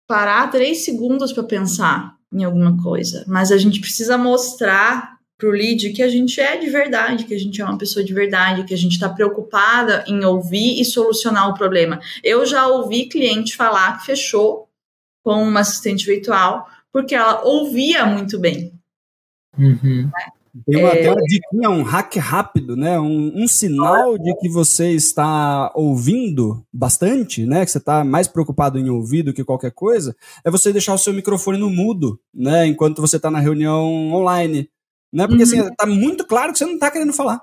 [0.08, 3.24] parar três segundos para pensar em alguma coisa.
[3.28, 7.34] Mas a gente precisa mostrar para o lead que a gente é de verdade, que
[7.34, 10.86] a gente é uma pessoa de verdade, que a gente está preocupada em ouvir e
[10.86, 12.00] solucionar o problema.
[12.24, 14.70] Eu já ouvi cliente falar que fechou
[15.24, 18.72] com uma assistente virtual porque ela ouvia muito bem.
[19.58, 20.12] Uhum.
[20.68, 21.10] Tem uma, é...
[21.10, 23.00] uma dica, um hack rápido, né?
[23.00, 27.66] Um, um, sinal de que você está ouvindo bastante, né?
[27.66, 31.00] Que você está mais preocupado em ouvir do que qualquer coisa, é você deixar o
[31.00, 32.68] seu microfone no mudo, né?
[32.68, 34.70] Enquanto você está na reunião online.
[35.12, 35.28] Né?
[35.28, 35.66] Porque assim, uhum.
[35.66, 37.42] assim, tá muito claro que você não tá querendo falar.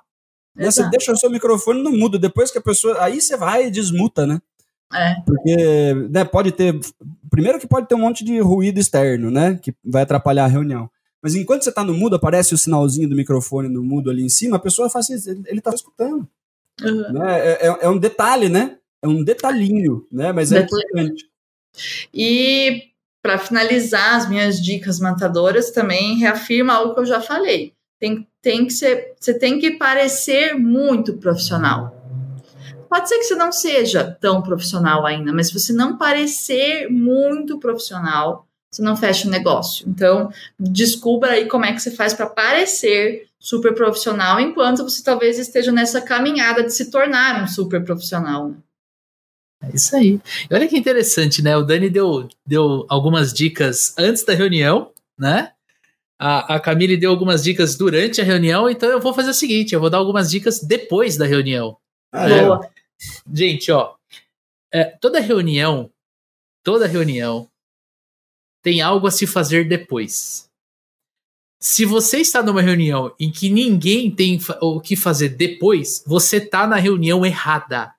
[0.57, 0.71] Né?
[0.71, 3.03] Você deixa o seu microfone no mudo, depois que a pessoa.
[3.03, 4.41] Aí você vai e desmuta, né?
[4.93, 5.15] É.
[5.27, 6.79] Porque né, pode ter.
[7.31, 9.59] Primeiro que pode ter um monte de ruído externo, né?
[9.63, 10.91] Que vai atrapalhar a reunião.
[11.23, 14.29] Mas enquanto você tá no mudo, aparece o sinalzinho do microfone no mudo ali em
[14.29, 16.29] cima, a pessoa fala assim, ele tá escutando.
[16.81, 17.13] Uhum.
[17.13, 17.41] Né?
[17.41, 18.79] É, é, é, um detalhe, né?
[19.03, 20.33] é um detalhinho, né?
[20.33, 21.25] Mas é importante.
[22.13, 22.83] E
[23.23, 27.73] para finalizar as minhas dicas matadoras, também reafirma algo que eu já falei.
[27.99, 31.95] Tem, tem que ser, você tem que parecer muito profissional.
[32.89, 37.59] Pode ser que você não seja tão profissional ainda, mas se você não parecer muito
[37.59, 39.87] profissional, você não fecha o negócio.
[39.89, 45.39] Então, descubra aí como é que você faz para parecer super profissional, enquanto você talvez
[45.39, 48.55] esteja nessa caminhada de se tornar um super profissional.
[49.71, 50.21] É isso aí.
[50.51, 51.57] E olha que interessante, né?
[51.57, 55.53] O Dani deu, deu algumas dicas antes da reunião, né?
[56.19, 59.73] A, a Camille deu algumas dicas durante a reunião, então eu vou fazer o seguinte:
[59.73, 61.77] eu vou dar algumas dicas depois da reunião.
[62.13, 62.43] Ah, é?
[62.43, 62.69] Boa.
[63.33, 63.95] Gente, ó,
[64.73, 65.91] é, toda reunião,
[66.65, 67.49] toda reunião
[68.63, 70.49] tem algo a se fazer depois.
[71.61, 76.67] Se você está numa reunião em que ninguém tem o que fazer depois, você está
[76.67, 77.93] na reunião errada.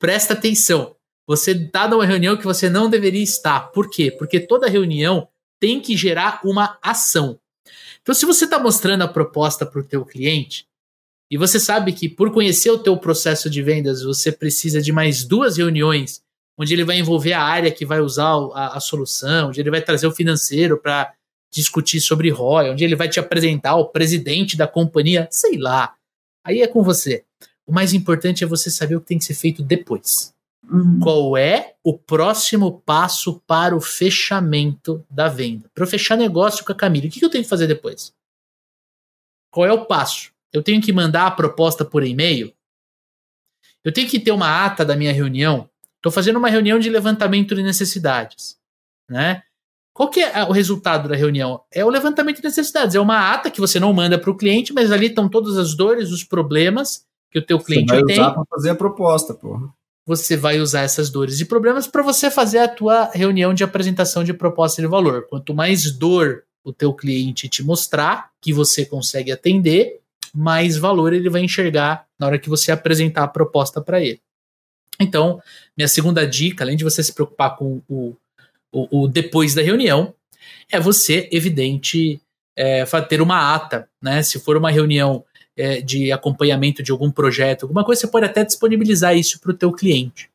[0.00, 0.96] Presta atenção.
[1.26, 3.70] Você está numa reunião que você não deveria estar.
[3.70, 4.10] Por quê?
[4.10, 5.28] Porque toda reunião
[5.60, 7.38] tem que gerar uma ação.
[8.00, 10.66] Então, se você está mostrando a proposta para o teu cliente
[11.30, 15.22] e você sabe que por conhecer o teu processo de vendas você precisa de mais
[15.22, 16.22] duas reuniões
[16.58, 19.82] onde ele vai envolver a área que vai usar a, a solução, onde ele vai
[19.82, 21.12] trazer o financeiro para
[21.52, 25.94] discutir sobre ROI, onde ele vai te apresentar o presidente da companhia, sei lá.
[26.44, 27.24] Aí é com você.
[27.66, 30.34] O mais importante é você saber o que tem que ser feito depois.
[30.68, 31.00] Uhum.
[31.00, 35.70] Qual é o próximo passo para o fechamento da venda?
[35.74, 38.12] Para eu fechar negócio com a Camila, o que eu tenho que fazer depois?
[39.50, 40.32] Qual é o passo?
[40.52, 42.52] Eu tenho que mandar a proposta por e-mail?
[43.84, 47.54] Eu tenho que ter uma ata da minha reunião Estou fazendo uma reunião de levantamento
[47.54, 48.58] de necessidades,
[49.08, 49.42] né?
[49.92, 51.62] Qual que é o resultado da reunião?
[51.70, 52.94] É o levantamento de necessidades.
[52.94, 55.74] É uma ata que você não manda para o cliente, mas ali estão todas as
[55.74, 58.00] dores, os problemas que o teu cliente tem.
[58.00, 59.68] Você vai usar para fazer a proposta, porra.
[60.06, 64.24] Você vai usar essas dores e problemas para você fazer a tua reunião de apresentação
[64.24, 65.26] de proposta de valor.
[65.28, 70.00] Quanto mais dor o teu cliente te mostrar que você consegue atender,
[70.34, 74.20] mais valor ele vai enxergar na hora que você apresentar a proposta para ele.
[74.98, 75.40] Então,
[75.76, 78.14] minha segunda dica, além de você se preocupar com o,
[78.70, 80.14] o, o depois da reunião,
[80.70, 82.20] é você, evidente,
[82.56, 84.22] é, ter uma ata, né?
[84.22, 85.24] Se for uma reunião
[85.60, 89.54] é, de acompanhamento de algum projeto, alguma coisa, você pode até disponibilizar isso para o
[89.54, 90.30] teu cliente.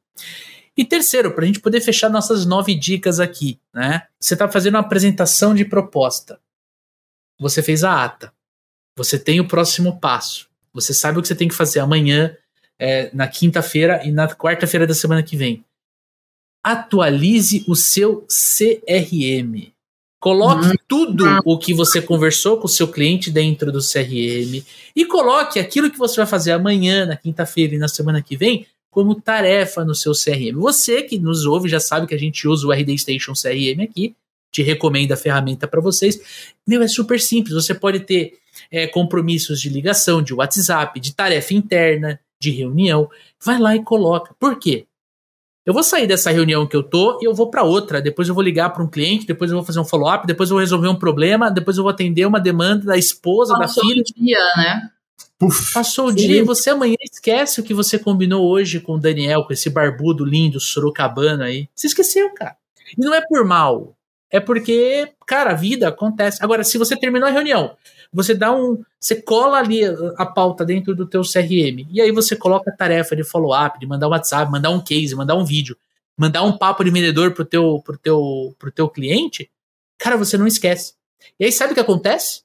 [0.77, 4.03] E terceiro, para a gente poder fechar nossas nove dicas aqui, né?
[4.19, 6.39] Você está fazendo uma apresentação de proposta.
[7.39, 8.33] Você fez a ata.
[8.97, 10.49] Você tem o próximo passo.
[10.73, 12.35] Você sabe o que você tem que fazer amanhã
[12.77, 15.63] é, na quinta-feira e na quarta-feira da semana que vem.
[16.63, 19.74] Atualize o seu CRM.
[20.25, 20.73] Coloque uhum.
[20.87, 24.65] tudo o que você conversou com o seu cliente dentro do CRM
[24.95, 28.65] e coloque aquilo que você vai fazer amanhã, na quinta-feira e na semana que vem
[28.89, 30.59] como tarefa no seu CRM.
[30.59, 34.15] Você que nos ouve já sabe que a gente usa o RD Station CRM aqui,
[34.51, 36.19] te recomendo a ferramenta para vocês.
[36.67, 37.53] Meu, é super simples.
[37.53, 38.39] Você pode ter
[38.71, 43.07] é, compromissos de ligação, de WhatsApp, de tarefa interna, de reunião,
[43.39, 44.33] vai lá e coloca.
[44.39, 44.87] Por quê?
[45.65, 47.99] Eu vou sair dessa reunião que eu tô e eu vou para outra.
[47.99, 50.55] Depois eu vou ligar para um cliente, depois eu vou fazer um follow-up, depois eu
[50.55, 54.03] vou resolver um problema, depois eu vou atender uma demanda da esposa, Passou da filha.
[54.03, 54.89] Passou o dia, né?
[55.39, 58.99] Puf, Passou o dia e você amanhã esquece o que você combinou hoje com o
[58.99, 61.67] Daniel, com esse barbudo lindo, sorocabano aí.
[61.75, 62.55] Você esqueceu, cara.
[62.95, 63.95] E não é por mal.
[64.29, 66.43] É porque, cara, a vida acontece.
[66.43, 67.75] Agora, se você terminou a reunião,
[68.15, 68.81] você dá um.
[68.97, 69.81] Você cola ali
[70.17, 71.85] a pauta dentro do teu CRM.
[71.91, 75.13] E aí você coloca a tarefa de follow-up, de mandar um WhatsApp, mandar um case,
[75.13, 75.77] mandar um vídeo,
[76.17, 79.51] mandar um papo de vendedor pro teu, pro teu, pro teu cliente.
[79.97, 80.93] Cara, você não esquece.
[81.37, 82.43] E aí sabe o que acontece?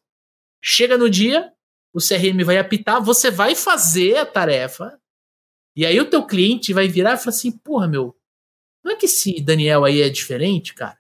[0.60, 1.52] Chega no dia,
[1.94, 4.98] o CRM vai apitar, você vai fazer a tarefa.
[5.76, 8.16] E aí o teu cliente vai virar e falar assim: porra, meu,
[8.82, 10.98] não é que esse Daniel aí é diferente, cara?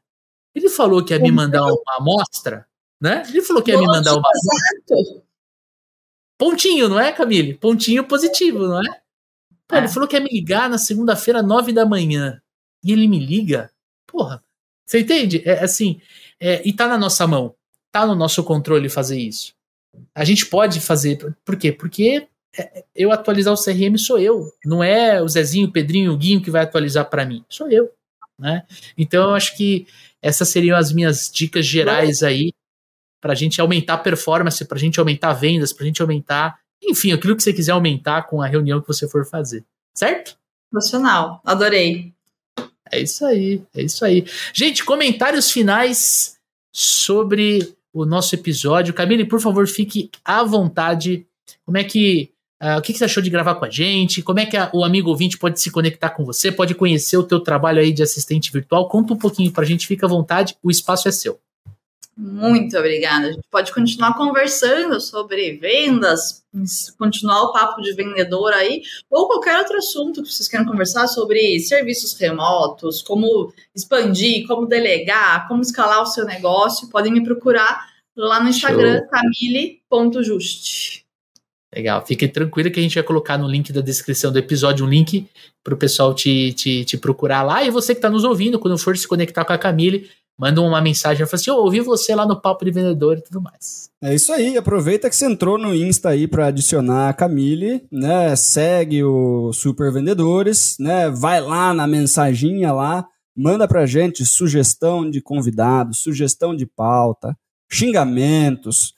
[0.54, 2.68] Ele falou que ia me mandar uma amostra,
[3.00, 3.22] né?
[3.28, 5.22] Ele falou que ia me mandar uma amostra.
[6.38, 7.54] Pontinho, não é, Camille?
[7.54, 9.00] Pontinho positivo, não é?
[9.66, 9.78] Pô, é.
[9.78, 12.40] Ele falou que ia me ligar na segunda-feira, nove da manhã.
[12.82, 13.70] E ele me liga?
[14.06, 14.42] Porra,
[14.86, 15.42] você entende?
[15.44, 16.00] É assim,
[16.38, 17.54] é, e tá na nossa mão.
[17.92, 19.54] Tá no nosso controle fazer isso.
[20.14, 21.36] A gente pode fazer.
[21.44, 21.72] Por quê?
[21.72, 22.26] Porque
[22.56, 24.52] é, eu atualizar o CRM sou eu.
[24.64, 27.44] Não é o Zezinho, o Pedrinho, o Guinho que vai atualizar para mim.
[27.48, 27.90] Sou eu.
[28.38, 28.64] Né?
[28.96, 29.86] Então eu acho que
[30.22, 32.52] essas seriam as minhas dicas gerais aí
[33.20, 36.58] para a gente aumentar a performance, para a gente aumentar vendas, para a gente aumentar,
[36.82, 39.64] enfim, aquilo que você quiser aumentar com a reunião que você for fazer,
[39.94, 40.36] certo?
[40.72, 42.12] Nacional, adorei.
[42.90, 44.24] É isso aí, é isso aí.
[44.52, 46.36] Gente, comentários finais
[46.72, 48.94] sobre o nosso episódio.
[48.94, 51.26] Camille, por favor, fique à vontade.
[51.64, 52.30] Como é que
[52.62, 54.20] Uh, o que, que, você achou de gravar com a gente?
[54.20, 56.52] Como é que a, o amigo ouvinte pode se conectar com você?
[56.52, 58.86] Pode conhecer o teu trabalho aí de assistente virtual?
[58.86, 61.40] Conta um pouquinho para a gente, fica à vontade, o espaço é seu.
[62.16, 63.28] Muito obrigada.
[63.28, 66.44] A gente pode continuar conversando sobre vendas,
[66.98, 71.58] continuar o papo de vendedor aí, ou qualquer outro assunto que vocês queiram conversar sobre
[71.60, 76.90] serviços remotos, como expandir, como delegar, como escalar o seu negócio.
[76.90, 81.00] Podem me procurar lá no Instagram, camille.juste.
[81.74, 84.88] Legal, fique tranquilo que a gente vai colocar no link da descrição do episódio um
[84.88, 85.28] link
[85.62, 87.62] para o pessoal te, te, te, procurar lá.
[87.62, 90.10] E você que está nos ouvindo, quando for se conectar com a Camille,
[90.40, 93.22] manda uma mensagem e fala assim: Eu ouvi você lá no Papo de Vendedor e
[93.22, 93.90] tudo mais.
[94.02, 98.34] É isso aí, aproveita que você entrou no Insta aí para adicionar a Camille, né?
[98.34, 101.10] Segue o Super Vendedores, né?
[101.10, 107.36] Vai lá na mensaginha lá, manda pra gente sugestão de convidado, sugestão de pauta,
[107.70, 108.94] xingamentos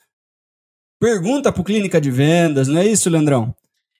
[1.03, 3.53] Pergunta pro Clínica de Vendas, não é isso, Leandrão?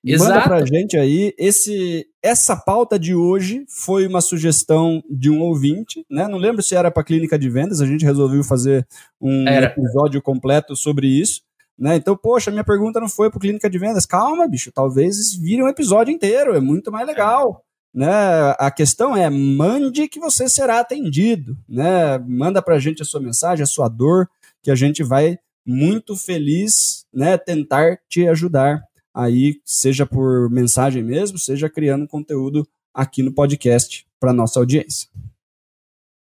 [0.05, 0.33] Exato.
[0.33, 1.33] Manda pra gente aí.
[1.37, 6.27] Esse, essa pauta de hoje foi uma sugestão de um ouvinte, né?
[6.27, 8.85] Não lembro se era para Clínica de Vendas, a gente resolveu fazer
[9.21, 9.67] um era.
[9.67, 11.41] episódio completo sobre isso.
[11.79, 11.95] Né?
[11.95, 14.05] Então, poxa, minha pergunta não foi para Clínica de Vendas.
[14.05, 17.63] Calma, bicho, talvez vire um episódio inteiro, é muito mais legal.
[17.93, 18.11] Né?
[18.59, 21.57] A questão é, mande que você será atendido.
[21.67, 22.17] Né?
[22.19, 24.29] Manda para a gente a sua mensagem, a sua dor,
[24.61, 28.83] que a gente vai muito feliz, né, tentar te ajudar
[29.13, 35.09] aí, seja por mensagem mesmo, seja criando conteúdo aqui no podcast para nossa audiência.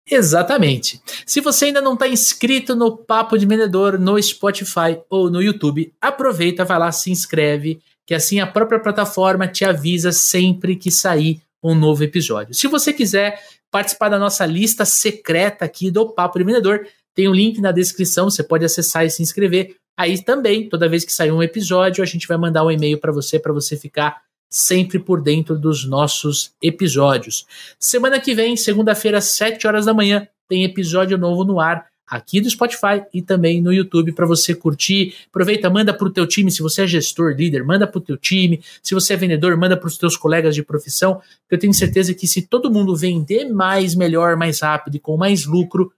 [0.09, 1.01] Exatamente.
[1.27, 5.93] Se você ainda não está inscrito no Papo de Vendedor no Spotify ou no YouTube,
[6.01, 11.43] aproveita, vai lá, se inscreve, que assim a própria plataforma te avisa sempre que sair
[11.61, 12.55] um novo episódio.
[12.55, 17.35] Se você quiser participar da nossa lista secreta aqui do Papo de Vendedor, tem um
[17.35, 19.77] link na descrição, você pode acessar e se inscrever.
[19.97, 23.13] Aí também, toda vez que sair um episódio, a gente vai mandar um e-mail para
[23.13, 27.47] você, para você ficar sempre por dentro dos nossos episódios.
[27.79, 32.49] Semana que vem, segunda-feira, 7 horas da manhã, tem episódio novo no ar aqui do
[32.49, 35.15] Spotify e também no YouTube para você curtir.
[35.29, 38.17] Aproveita, manda para o teu time, se você é gestor, líder, manda para o teu
[38.17, 38.63] time.
[38.83, 41.21] Se você é vendedor, manda para os teus colegas de profissão.
[41.51, 45.45] Eu tenho certeza que se todo mundo vender mais, melhor, mais rápido e com mais
[45.45, 45.93] lucro,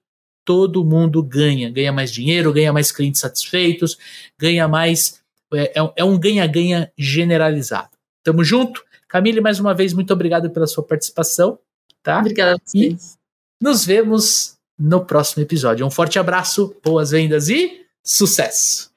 [0.48, 1.68] todo mundo ganha.
[1.70, 3.98] Ganha mais dinheiro, ganha mais clientes satisfeitos,
[4.38, 5.20] ganha mais.
[5.52, 7.90] É, é, é um ganha-ganha generalizado.
[8.24, 8.82] Tamo junto.
[9.06, 11.58] Camille, mais uma vez, muito obrigado pela sua participação.
[12.02, 12.20] Tá?
[12.20, 13.18] Obrigada a vocês.
[13.60, 15.84] E nos vemos no próximo episódio.
[15.84, 18.87] Um forte abraço, boas vendas e sucesso!